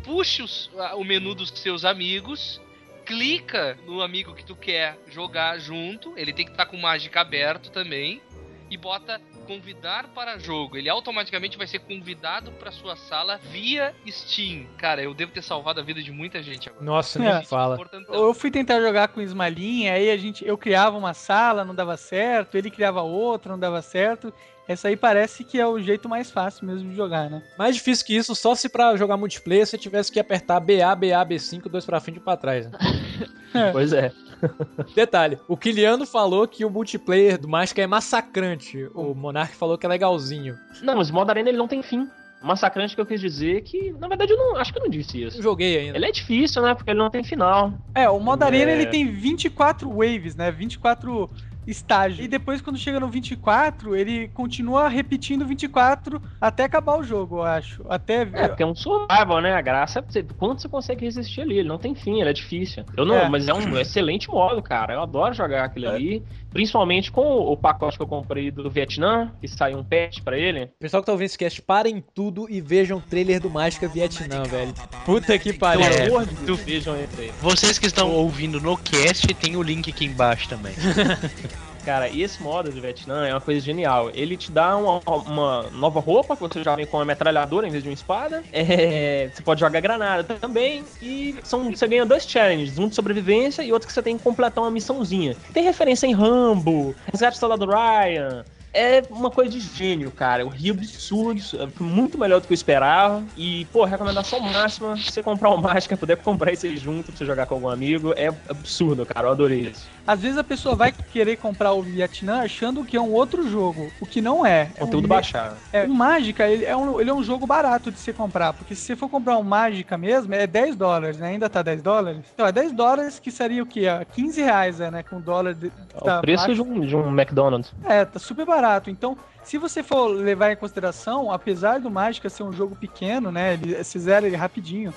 [0.04, 2.62] puxa os- a- o menu dos seus amigos,
[3.06, 7.16] clica no amigo que tu quer jogar junto, ele tem que estar com o Magic
[7.18, 8.22] aberto também,
[8.70, 9.22] e bota
[9.52, 10.78] convidar para jogo.
[10.78, 14.66] Ele automaticamente vai ser convidado para sua sala via Steam.
[14.78, 16.84] Cara, eu devo ter salvado a vida de muita gente agora.
[16.86, 17.34] Nossa, É.
[17.34, 17.78] nem fala.
[18.10, 21.76] Eu fui tentar jogar com o Ismailin, aí a gente, eu criava uma sala, não
[21.76, 24.34] dava certo, ele criava outra, não dava certo.
[24.72, 27.42] Essa aí parece que é o jeito mais fácil mesmo de jogar, né?
[27.58, 31.26] Mais difícil que isso, só se pra jogar multiplayer você tivesse que apertar BA, BA,
[31.26, 32.70] B5, dois pra frente e pra trás.
[32.70, 32.78] né?
[33.74, 34.14] Pois é.
[34.96, 38.90] Detalhe, o Kiliano falou que o multiplayer do Mágica é massacrante.
[38.96, 40.58] O Monark falou que é legalzinho.
[40.82, 42.08] Não, mas o modo arena ele não tem fim.
[42.42, 44.90] Massacrante que eu quis dizer é que, na verdade, eu não acho que eu não
[44.90, 45.38] disse isso.
[45.38, 45.98] Eu joguei ainda.
[45.98, 46.74] Ele é difícil, né?
[46.74, 47.72] Porque ele não tem final.
[47.94, 48.76] É, o modo arena É.
[48.76, 50.50] ele tem 24 waves, né?
[50.50, 51.30] 24
[51.66, 52.24] estágios.
[52.26, 57.44] E depois, quando chega no 24, ele continua repetindo 24 até acabar o jogo, eu
[57.44, 57.84] acho.
[57.90, 58.22] Até.
[58.34, 59.54] É, porque é um survival, né?
[59.54, 61.60] A graça é você- quanto você consegue resistir ali.
[61.60, 62.84] Ele não tem fim, ele é difícil.
[62.98, 63.30] Eu não, É.
[63.30, 64.94] mas é um excelente modo, cara.
[64.94, 66.24] Eu adoro jogar aquele ali.
[66.52, 70.70] Principalmente com o pacote que eu comprei do Vietnã, que saiu um patch pra ele.
[70.80, 74.44] Pessoal que tá ouvindo esse cast, parem tudo e vejam o trailer do Mágica Vietnã,
[74.44, 74.74] velho.
[75.06, 75.88] Puta que pariu.
[75.90, 77.32] Pelo amor de Deus, vejam esse aí.
[77.42, 80.74] Vocês que estão ouvindo no cast, tem o link aqui embaixo também.
[81.86, 84.12] Cara, e esse modo de Vietnã é uma coisa genial.
[84.14, 87.72] Ele te dá uma, uma nova roupa, que você já vem com uma metralhadora em
[87.72, 88.44] vez de uma espada.
[88.52, 90.84] É, você pode jogar granada também.
[91.02, 94.24] E são, você ganha dois challenges, um de sobrevivência e outro que você tem que
[94.24, 95.36] completar uma missãozinha.
[95.54, 98.46] Tem referência em Rambo, Resgate do Soldado Ryan.
[98.74, 100.44] É uma coisa de gênio, cara.
[100.44, 101.42] Eu ri absurdo,
[101.80, 103.24] muito melhor do que eu esperava.
[103.36, 107.18] E, pô, recomendação máxima: se você comprar o Mágica, puder comprar esse aí junto pra
[107.18, 109.28] você jogar com algum amigo, é absurdo, cara.
[109.28, 109.88] Eu adorei isso.
[110.08, 113.92] Às vezes a pessoa vai querer comprar o Vietnã achando que é um outro jogo,
[114.00, 114.72] o que não é.
[114.76, 115.58] é Conteúdo um, baixado.
[115.72, 118.74] É, o Mágica, ele é, um, ele é um jogo barato de se comprar, porque
[118.74, 121.30] se você for comprar um Mágica mesmo, é 10 dólares, né?
[121.30, 122.22] Ainda tá 10 dólares?
[122.34, 123.88] Então, é 10 dólares que seria o quê?
[123.88, 125.04] Ah, 15 reais, é, né?
[125.04, 125.54] Com o dólar...
[125.54, 125.72] De,
[126.04, 127.72] É o preço de um, de um McDonald's.
[127.86, 128.61] É, tá super barato.
[128.90, 133.54] Então, se você for levar em consideração, apesar do Mágica ser um jogo pequeno, né?
[133.54, 134.94] Ele, você zera ele rapidinho.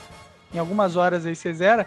[0.53, 1.87] Em algumas horas aí você zera.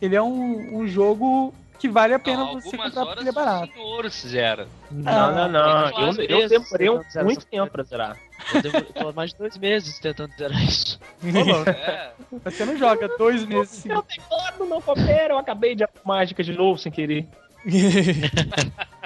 [0.00, 3.32] Ele é um, um jogo que vale a pena Não, você comprar porque ele é
[3.32, 3.72] barato.
[3.72, 4.68] o senhor zera.
[4.90, 6.14] Não, não, não.
[6.14, 8.16] tem Eu, eu demorei um- muito tempo pra zerar.
[8.54, 10.98] Eu tô mais de dois meses tentando zerar isso.
[11.22, 11.70] Ô, louco.
[11.70, 12.12] É.
[12.44, 14.24] Você não joga dois meses Meu seguidos.
[14.28, 17.26] teclado não coopera, eu acabei de mágica de novo sem querer.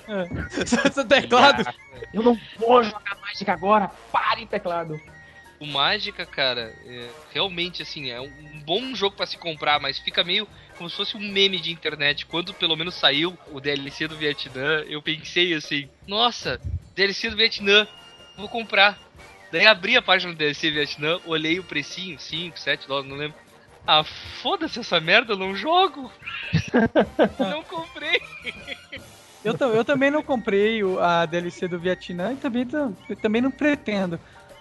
[0.92, 1.64] Seu teclado.
[2.12, 5.00] Eu não vou jogar mágica agora, pare teclado.
[5.58, 10.22] O Mágica, cara, é, realmente assim, é um bom jogo pra se comprar, mas fica
[10.22, 10.46] meio
[10.76, 12.26] como se fosse um meme de internet.
[12.26, 16.60] Quando pelo menos saiu o DLC do Vietnã, eu pensei assim, nossa,
[16.94, 17.88] DLC do Vietnã,
[18.36, 18.98] vou comprar.
[19.50, 23.38] Daí abri a página do DLC Vietnã, olhei o precinho, 5, 7 dólares, não lembro.
[23.86, 26.12] Ah, foda-se essa merda, eu não jogo.
[27.38, 28.20] não comprei.
[29.46, 32.66] Eu, eu também não comprei a DLC do Vietnã e também,
[33.22, 34.18] também não pretendo.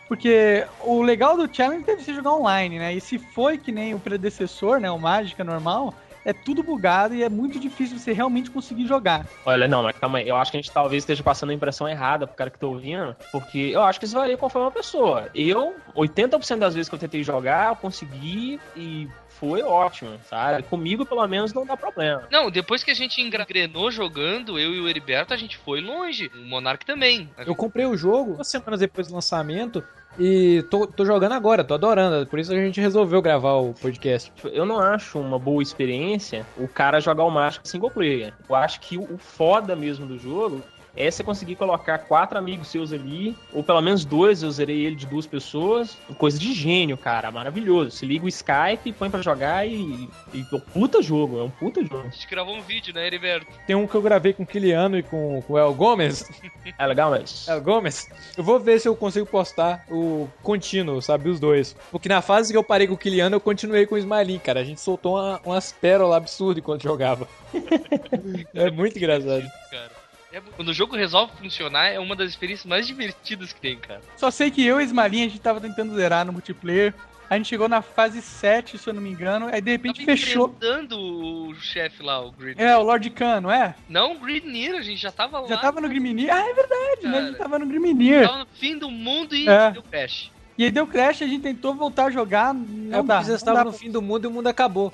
[0.07, 2.93] Porque o legal do challenge deve ser jogar online, né?
[2.93, 4.91] E se foi que nem o predecessor, né?
[4.91, 9.25] O Mágica normal, é tudo bugado e é muito difícil você realmente conseguir jogar.
[9.45, 10.27] Olha, não, mas calma aí.
[10.27, 12.67] Eu acho que a gente talvez esteja passando a impressão errada pro cara que tá
[12.67, 15.29] ouvindo, porque eu acho que isso varia conforme a pessoa.
[15.33, 19.07] Eu, 80% das vezes que eu tentei jogar, eu consegui e
[19.39, 20.63] foi ótimo, sabe?
[20.63, 22.23] Comigo, pelo menos, não dá problema.
[22.31, 26.31] Não, depois que a gente engrenou jogando, eu e o Heriberto, a gente foi longe.
[26.36, 27.29] O Monark também.
[27.45, 29.83] Eu comprei o jogo duas semanas depois do lançamento
[30.17, 32.25] E tô, tô jogando agora, tô adorando.
[32.27, 34.31] Por isso a gente resolveu gravar o podcast.
[34.45, 38.33] Eu não acho uma boa experiência o cara jogar o Mágica single player.
[38.47, 40.61] Eu acho que o o foda mesmo do jogo
[40.95, 44.95] é você conseguir colocar quatro amigos seus ali, ou pelo menos dois, eu zerei ele
[44.95, 45.97] de duas pessoas.
[46.17, 47.91] Coisa de gênio, cara, maravilhoso.
[47.91, 50.09] Se liga o Skype, põe pra jogar e.
[50.33, 52.03] e é um puta jogo, é um puta jogo.
[52.07, 53.47] A gente gravou um vídeo, né, Heriberto?
[53.67, 56.29] Tem um que eu gravei com o Kiliano e com, com o El Gomes.
[56.79, 57.47] É legal, mas.
[57.47, 58.09] El Gomes.
[58.35, 61.29] Eu vou ver se eu consigo postar o contínuo, sabe?
[61.29, 61.75] Os dois.
[61.91, 64.61] Porque na fase que eu parei com o Kiliano, eu continuei com o Smiling, cara.
[64.61, 67.27] A gente soltou uma- umas pérolas absurdas enquanto jogava.
[68.53, 69.45] é muito engraçado.
[69.71, 69.91] Cara.
[70.36, 74.01] É- quando o jogo resolve funcionar, é uma das experiências mais divertidas que tem, cara.
[74.17, 76.93] Só sei que eu e Smalinha, a gente tava tentando zerar no multiplayer.
[77.29, 79.47] A gente chegou na fase 7, se eu não me engano.
[79.51, 80.49] Aí de repente fechou.
[80.57, 82.61] Enfrentando o chefe lá, o Grid.
[82.61, 83.73] É, o Lord Khan, não é?
[83.89, 85.47] Não, o Gridnir, a gente já tava lá.
[85.47, 86.31] Já tava no Grimnir.
[86.31, 87.17] Ah, é verdade, né?
[87.17, 87.38] A gente Cara.
[87.49, 88.27] tava no Grimnir.
[88.27, 89.71] Tava no fim do mundo e É.
[89.71, 90.31] deu crash.
[90.57, 92.53] E aí deu crash, a gente tentou voltar a jogar.
[92.53, 93.15] Não É dá.
[93.15, 94.91] porque você não estava dá no pra- fim do mundo e o mundo acabou.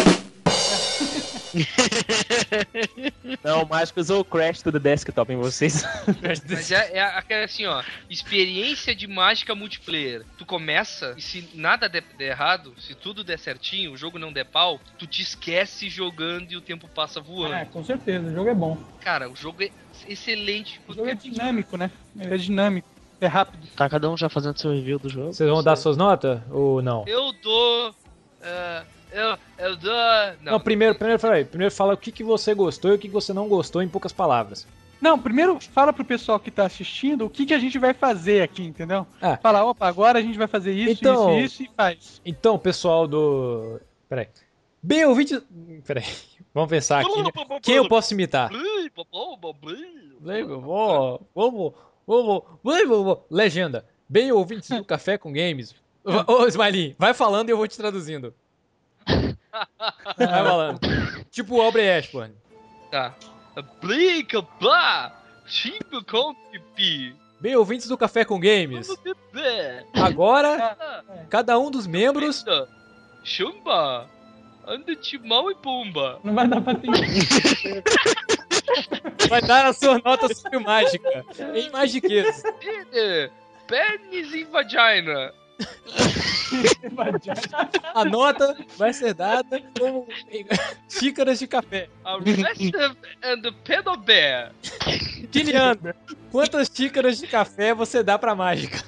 [3.44, 5.84] Não, o Mágico usou o Crash to the Desktop em vocês.
[6.22, 10.24] Mas é, é aquela assim, ó, experiência de mágica multiplayer.
[10.38, 14.32] Tu começa e se nada der, der errado, se tudo der certinho, o jogo não
[14.32, 17.56] der pau, tu te esquece jogando e o tempo passa voando.
[17.56, 18.78] É, com certeza, o jogo é bom.
[19.02, 19.70] Cara, o jogo é
[20.08, 20.80] excelente.
[20.88, 21.92] O jogo é dinâmico, né?
[22.20, 22.88] Ele é dinâmico,
[23.20, 23.68] é rápido.
[23.76, 25.34] Tá cada um já fazendo seu review do jogo.
[25.34, 27.04] Vocês vão dar suas notas ou não?
[27.08, 27.96] Eu dou.
[28.42, 29.94] eh, eu, eu dou.
[30.42, 33.08] Não, primeiro, primeiro, fala aí, primeiro fala o que, que você gostou e o que,
[33.08, 34.68] que você não gostou em poucas palavras.
[35.02, 38.44] Não, primeiro fala pro pessoal que tá assistindo o que, que a gente vai fazer
[38.44, 39.08] aqui, entendeu?
[39.20, 39.36] Ah.
[39.38, 42.22] Fala, opa, agora a gente vai fazer isso, Então- isso, isso e faz.
[42.24, 43.80] Então, pessoal do.
[44.08, 44.28] Peraí.
[44.82, 45.42] Bem ouvinte.
[45.86, 46.06] Peraí.
[46.54, 47.24] Vamos pensar aqui.
[47.24, 47.32] Né?
[47.62, 48.52] Quem eu posso imitar?
[50.22, 51.74] Vamos, vamos,
[52.06, 53.86] vamos, vamos, Legenda.
[54.08, 55.74] Bem ouvintes do Café com Games.
[56.28, 58.34] Ô, Smiley, vai falando e eu vou te traduzindo.
[60.18, 60.80] Vai falando.
[61.30, 62.34] Tipo o Albrecht Ashburn.
[62.92, 63.16] Tá.
[63.82, 65.18] Brinca, blá!
[65.46, 67.16] Chico com pipi.
[67.40, 68.88] Bem ouvintes do Café com Games.
[69.96, 70.78] Agora,
[71.30, 72.46] cada um dos membros.
[73.24, 74.08] Chumba!
[74.68, 76.20] Anda Timão e Pumba.
[76.24, 77.84] Não vai dar pra entender.
[79.28, 81.26] Vai dar a sua nota sobre mágica.
[81.54, 82.44] Em magiquez.
[83.68, 85.34] Pênis e vagina.
[87.96, 90.08] A nota vai ser dada como
[90.90, 91.90] xícaras de café.
[92.04, 94.52] Arrested and the Pedo Bear.
[95.32, 95.94] Kiliano,
[96.32, 98.84] quantas xícaras de café você dá pra mágica?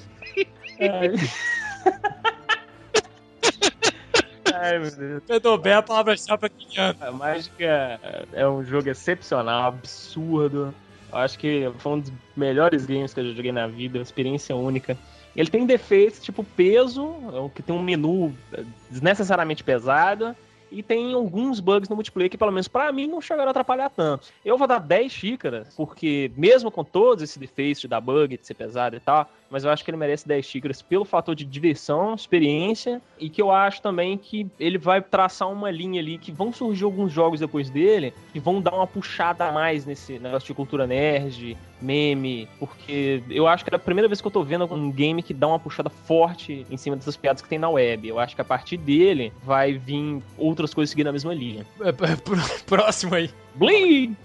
[4.53, 5.23] Ai, meu Deus.
[5.23, 6.97] Pedobé é a palavra-chave pra Kiliano.
[7.01, 7.99] A Mágica
[8.31, 10.73] é um jogo excepcional, absurdo.
[11.11, 14.55] Eu acho que foi um dos melhores games que eu já joguei na vida, experiência
[14.55, 14.97] única.
[15.35, 20.35] Ele tem defeitos, tipo peso, é que tem um menu é, desnecessariamente pesado,
[20.73, 23.89] e tem alguns bugs no multiplayer que, pelo menos pra mim, não chegaram a atrapalhar
[23.89, 24.29] tanto.
[24.43, 28.45] Eu vou dar 10 xícaras, porque mesmo com todos esses defeitos de dar bug, de
[28.45, 31.45] ser pesado e tal, mas eu acho que ele merece 10 xícaras pelo fator de
[31.45, 36.31] diversão, experiência, e que eu acho também que ele vai traçar uma linha ali que
[36.31, 40.47] vão surgir alguns jogos depois dele que vão dar uma puxada a mais nesse negócio
[40.47, 44.43] de cultura nerd, meme, porque eu acho que é a primeira vez que eu tô
[44.43, 47.69] vendo um game que dá uma puxada forte em cima dessas piadas que tem na
[47.69, 48.07] web.
[48.07, 51.63] Eu acho que a partir dele vai vir outras coisas seguindo a mesma linha.
[52.65, 53.29] Próximo aí.
[53.53, 54.17] Blim!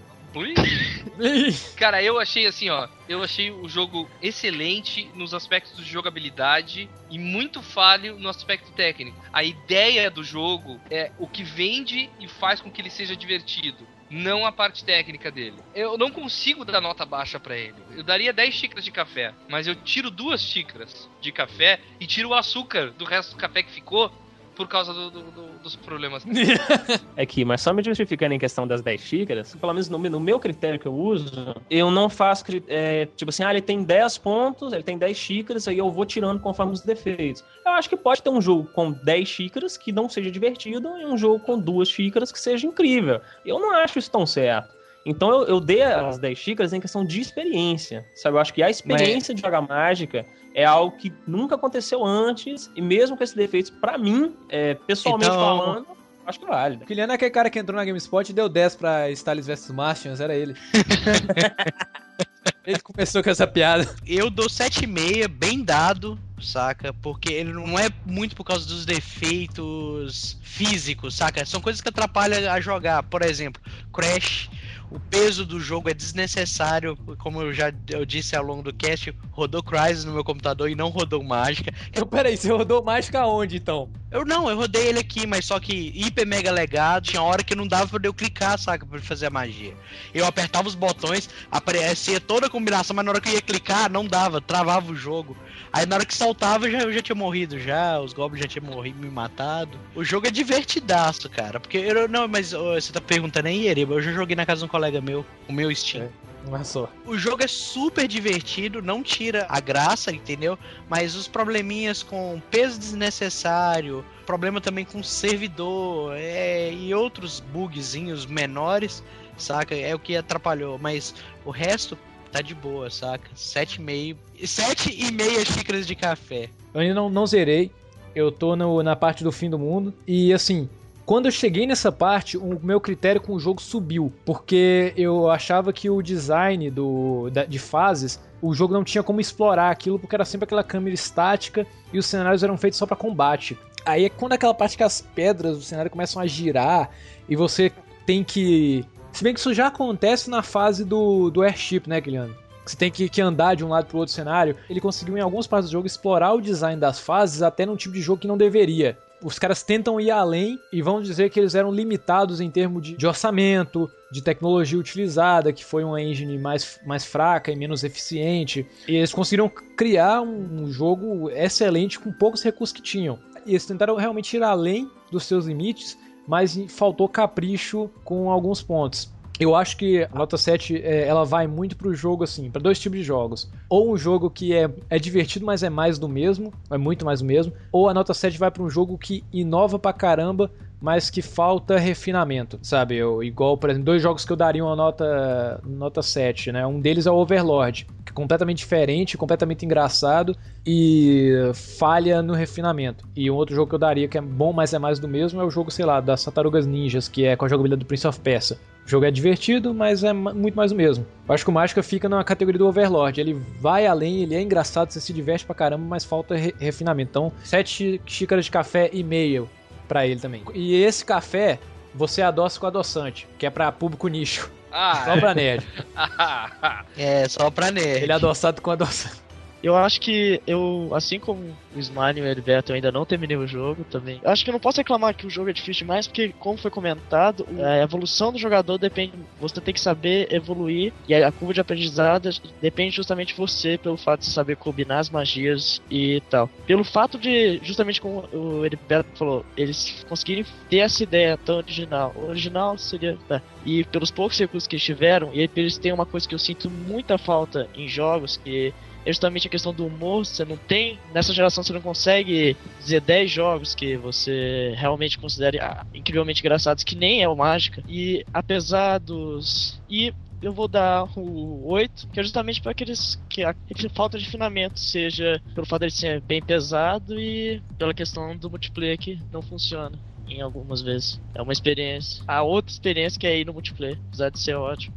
[1.75, 2.87] Cara, eu achei assim, ó.
[3.07, 9.17] Eu achei o jogo excelente nos aspectos de jogabilidade e muito falho no aspecto técnico.
[9.33, 13.87] A ideia do jogo é o que vende e faz com que ele seja divertido.
[14.09, 15.57] Não a parte técnica dele.
[15.73, 17.75] Eu não consigo dar nota baixa pra ele.
[17.95, 22.29] Eu daria 10 xícaras de café, mas eu tiro duas xícaras de café e tiro
[22.29, 24.11] o açúcar do resto do café que ficou
[24.59, 26.25] por causa do- do- do- dos problemas.
[27.15, 30.19] É que, mas só me justificando em questão das 10 xícaras, pelo menos no, no
[30.19, 34.17] meu critério que eu uso, eu não faço, é, tipo assim, ah, ele tem 10
[34.19, 37.43] pontos, ele tem 10 xícaras, aí eu vou tirando conforme os defeitos.
[37.65, 41.05] Eu acho que pode ter um jogo com 10 xícaras que não seja divertido e
[41.05, 43.21] um jogo com duas xícaras que seja incrível.
[43.45, 44.77] Eu não acho isso tão certo.
[45.05, 48.35] Então eu, eu dei as 10 xícaras em questão de experiência, sabe?
[48.35, 52.81] Eu acho que a experiência de jogar mágica é algo que nunca aconteceu antes, e
[52.81, 55.87] mesmo com esses defeitos, pra mim, é, pessoalmente Então- falando,
[56.25, 56.77] acho que vale.
[56.85, 60.19] Kiliano é aquele cara que entrou na GameSpot e deu 10 pra Stalys vs Martians,
[60.19, 60.55] era ele.
[62.65, 63.87] ele começou com essa piada.
[64.05, 66.93] Eu dou 7,5, bem dado, saca?
[66.93, 71.45] Porque ele não é muito por causa dos defeitos físicos, saca?
[71.45, 73.03] São coisas que atrapalham a jogar.
[73.03, 73.61] Por exemplo,
[73.93, 74.49] Crash.
[74.89, 79.13] O peso do jogo é desnecessário, como eu já eu disse ao longo do cast,
[79.31, 81.71] rodou Crysis no meu computador e não rodou Mágica.
[81.93, 83.89] Eu, peraí, você rodou Mágica aonde então?
[84.11, 87.53] Eu não, eu rodei ele aqui, mas só que hiper mega legado, tinha hora que
[87.53, 89.75] não dava pra eu clicar, saca, pra fazer a magia.
[90.11, 93.91] Eu apertava os botões, aparecia toda a combinação, mas na hora que eu ia clicar,
[93.91, 95.37] não dava, travava o jogo.
[95.71, 98.47] Aí na hora que saltava, eu já, eu já tinha morrido já, os goblins já
[98.47, 99.79] tinham morrido, me matado.
[99.95, 104.01] O jogo é divertidaço, cara, porque eu não, mas você tá perguntando aí, Ereba, eu
[104.01, 106.09] já joguei na casa de um colega meu, o meu Steam.
[106.53, 106.89] É só.
[107.05, 110.57] O jogo é super divertido, não tira a graça, entendeu?
[110.87, 119.03] Mas os probleminhas com peso desnecessário, problema também com servidor é, e outros bugzinhos menores,
[119.37, 119.75] saca?
[119.75, 120.79] É o que atrapalhou.
[120.79, 121.13] Mas
[121.45, 121.97] o resto
[122.31, 123.29] tá de boa, saca?
[123.35, 124.15] 7,5.
[124.43, 126.49] 7,5 xícaras de café.
[126.73, 127.71] Eu ainda não, não zerei.
[128.15, 129.93] Eu tô no- na parte do fim do mundo.
[130.07, 130.69] E assim,
[131.05, 134.11] quando eu cheguei nessa parte, o meu critério com o jogo subiu.
[134.25, 139.19] Porque eu achava que o design do, da- de fases, o jogo não tinha como
[139.19, 142.95] explorar aquilo, porque era sempre aquela câmera estática e os cenários eram feitos só pra
[142.95, 143.57] combate.
[143.85, 146.89] Aí é quando aquela parte que as pedras do cenário começam a girar
[147.27, 147.71] e você
[148.05, 148.83] tem que.
[149.11, 152.35] Se bem que isso já acontece na fase do, do airship, né, Guilherme?
[152.65, 154.55] Você tem que, que andar de um lado pro outro cenário.
[154.69, 157.95] Ele conseguiu, em algumas partes do jogo, explorar o design das fases até num tipo
[157.95, 158.97] de jogo que não deveria.
[159.21, 162.95] Os caras tentam ir além e vão dizer que eles eram limitados em termos de,
[162.95, 168.65] de orçamento, de tecnologia utilizada, que foi uma engine mais, mais fraca e menos eficiente.
[168.87, 173.19] E eles conseguiram criar um, um jogo excelente com poucos recursos que tinham.
[173.45, 175.97] E eles tentaram realmente ir além dos seus limites,
[176.29, 179.11] mas faltou capricho com alguns pontos.
[179.39, 182.77] Eu acho que a nota 7 é, ela vai muito pro jogo assim, para dois
[182.77, 183.49] tipos de jogos.
[183.67, 187.21] Ou um jogo que é, é divertido, mas é mais do mesmo, é muito mais
[187.21, 190.51] do mesmo, ou a nota 7 vai para um jogo que inova pra caramba,
[190.81, 192.95] mas que falta refinamento, sabe?
[192.95, 196.65] Eu, igual, por exemplo, dois jogos que eu daria uma nota nota 7, né?
[196.65, 203.05] Um deles é o Overlord, que é completamente diferente, completamente engraçado e falha no refinamento.
[203.15, 205.41] E um outro jogo que eu daria que é bom, mas é mais do mesmo,
[205.41, 208.07] é o jogo, sei lá, das Tartarugas Ninjas, que é com a jogabilidade do Prince
[208.07, 208.57] of Persia.
[208.85, 211.05] O jogo é divertido, mas é muito mais do mesmo.
[211.27, 213.21] Eu acho que o Mágica fica na categoria do Overlord.
[213.21, 217.09] Ele vai além, ele é engraçado, você se diverte pra caramba, mas falta re- refinamento.
[217.11, 219.47] Então, sete xícaras de café e meio
[219.89, 220.41] pra ele também.
[220.53, 221.59] E esse café,
[221.93, 224.49] você adoça com adoçante, que é pra público nicho.
[224.71, 225.65] Ah, Só pra nerd.
[226.95, 228.03] É, só pra nerd.
[228.03, 229.15] Ele é adoçado com adoçante.
[229.61, 233.37] Eu acho que eu, assim como o Slime e o Heriberto, eu ainda não terminei
[233.37, 234.19] o jogo também.
[234.23, 236.57] Eu acho que eu não posso reclamar que o jogo é difícil demais, porque, como
[236.57, 239.13] foi comentado, a evolução do jogador depende.
[239.39, 242.29] Você tem que saber evoluir, e a curva de aprendizado
[242.61, 246.49] depende justamente de você, pelo fato de saber combinar as magias e tal.
[246.65, 252.13] Pelo fato de, justamente como o Heriberto falou, eles conseguirem ter essa ideia tão original.
[252.15, 253.17] O original seria.
[253.27, 253.41] tá.
[253.65, 256.69] E pelos poucos recursos que eles tiveram, e eles têm uma coisa que eu sinto
[256.69, 258.73] muita falta em jogos, que
[259.05, 260.25] é justamente a questão do humor.
[260.25, 260.99] Você não tem.
[261.13, 266.83] Nessa geração você não consegue dizer 10 jogos que você realmente considere ah, incrivelmente engraçados,
[266.83, 267.83] que nem é o Mágica.
[267.87, 269.81] E apesar dos.
[269.89, 273.53] E eu vou dar o 8, que é justamente para aqueles que a,
[273.93, 278.97] falta de refinamento, seja pelo fato de ser bem pesado e pela questão do multiplayer
[278.97, 279.97] que não funciona.
[280.27, 281.19] Em algumas vezes.
[281.33, 282.23] É uma experiência.
[282.27, 284.95] A outra experiência que é ir no multiplayer, apesar de ser ótimo.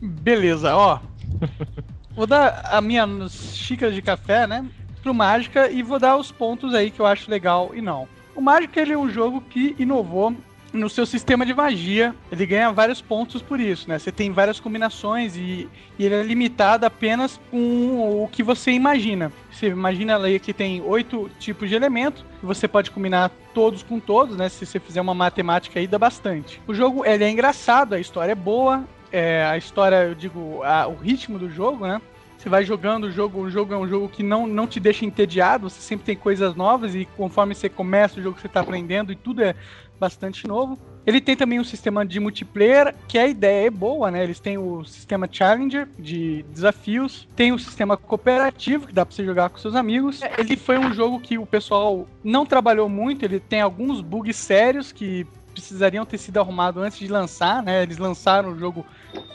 [0.00, 1.00] Beleza, ó.
[2.14, 4.64] Vou dar a minha xícara de café, né?
[5.02, 8.08] Pro Mágica e vou dar os pontos aí que eu acho legal e não.
[8.34, 10.34] O Mágica ele é um jogo que inovou
[10.72, 12.14] no seu sistema de magia.
[12.30, 13.98] Ele ganha vários pontos por isso, né?
[13.98, 19.30] Você tem várias combinações e, e ele é limitado apenas com o que você imagina.
[19.50, 24.36] Você imagina ali que tem oito tipos de elementos você pode combinar todos com todos,
[24.36, 24.48] né?
[24.48, 26.60] Se você fizer uma matemática aí, dá bastante.
[26.66, 30.86] O jogo ele é engraçado, a história é boa, é, a história, eu digo, a-
[30.86, 32.00] o ritmo do jogo, né?
[32.38, 35.04] Você vai jogando o jogo, o jogo é um jogo que não, não te deixa
[35.04, 39.12] entediado, você sempre tem coisas novas e conforme você começa o jogo você está aprendendo
[39.12, 39.54] e tudo é
[40.00, 40.76] bastante novo.
[41.06, 44.24] Ele tem também um sistema de multiplayer, que a ideia é boa, né?
[44.24, 49.24] Eles têm o sistema Challenger de desafios, tem o sistema cooperativo, que dá pra você
[49.24, 50.20] jogar com seus amigos.
[50.36, 54.90] Ele foi um jogo que o pessoal não trabalhou muito, ele tem alguns bugs sérios
[54.90, 57.82] que precisariam ter sido arrumados antes de lançar, né?
[57.82, 58.84] Eles lançaram o jogo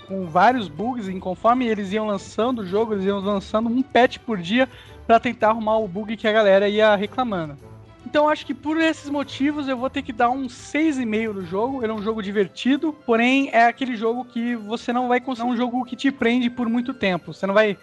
[0.07, 4.17] com vários bugs, e conforme eles iam lançando o jogo, eles iam lançando um patch
[4.19, 4.69] por dia
[5.05, 7.57] para tentar arrumar o bug que a galera ia reclamando.
[8.05, 11.83] Então acho que por esses motivos eu vou ter que dar um 6,5 no jogo.
[11.83, 15.49] Ele é um jogo divertido, porém é aquele jogo que você não vai conseguir.
[15.49, 17.33] É um jogo que te prende por muito tempo.
[17.33, 17.77] Você não vai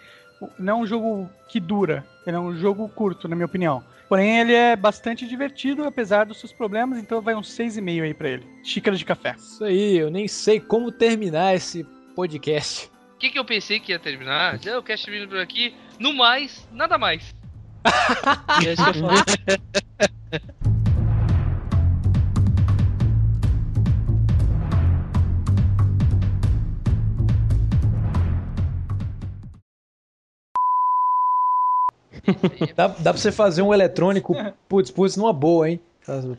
[0.58, 2.04] não é um jogo que dura.
[2.26, 3.84] Ele é um jogo curto, na minha opinião.
[4.14, 8.28] Porém, ele é bastante divertido, apesar dos seus problemas, então vai um 6,5 aí pra
[8.28, 8.46] ele.
[8.62, 9.34] Xícara de café.
[9.36, 11.82] Isso aí, eu nem sei como terminar esse
[12.14, 12.88] podcast.
[13.16, 14.64] O que, que eu pensei que ia terminar?
[14.64, 15.74] Eu quero terminar por aqui.
[15.98, 17.34] No mais, nada mais.
[18.64, 20.74] É isso que eu falo.
[32.76, 34.34] Dá, dá pra você fazer um eletrônico
[34.68, 35.80] putz, putz, numa boa, hein?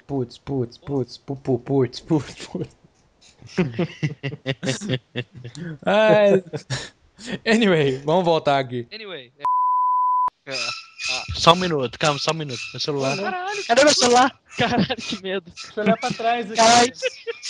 [0.07, 2.69] Putz, putz, putz, pu- pu- putz, putz, putz.
[5.85, 6.43] Ai.
[7.45, 8.87] Anyway, vamos voltar aqui.
[8.93, 9.31] Anyway.
[11.35, 12.59] Só um minuto, calma, só um minuto.
[12.73, 13.15] Meu celular.
[13.17, 14.39] Caralho, Cadê meu celular?
[14.57, 15.51] Caralho, que medo.
[15.51, 16.55] Deixa eu olhar pra trás aqui.
[16.55, 16.93] Caralho.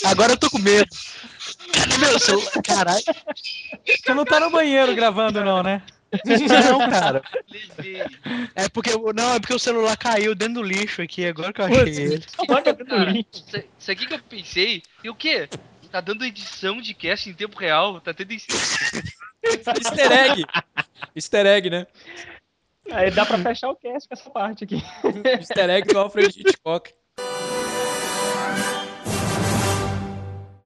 [0.05, 0.89] Agora eu tô com medo.
[1.73, 2.51] Cadê meu celular?
[2.63, 3.03] Caralho.
[3.85, 5.81] Você não tá no banheiro gravando, não, né?
[6.23, 7.21] Não, cara.
[8.55, 11.65] É porque, não, é porque o celular caiu dentro do lixo aqui, agora que eu
[11.65, 12.25] achei ele.
[12.85, 13.45] Cara, isso
[13.79, 14.83] isso aqui que eu pensei.
[15.03, 15.49] E o quê?
[15.91, 18.01] Tá dando edição de cast em tempo real?
[18.01, 18.47] Tá tendo isso.
[19.43, 20.45] Easter egg.
[21.15, 21.87] Easter egg, né?
[22.91, 24.83] Aí dá pra fechar o cast com essa parte aqui.
[25.39, 26.93] Easter egg do Alfred Hitchcock.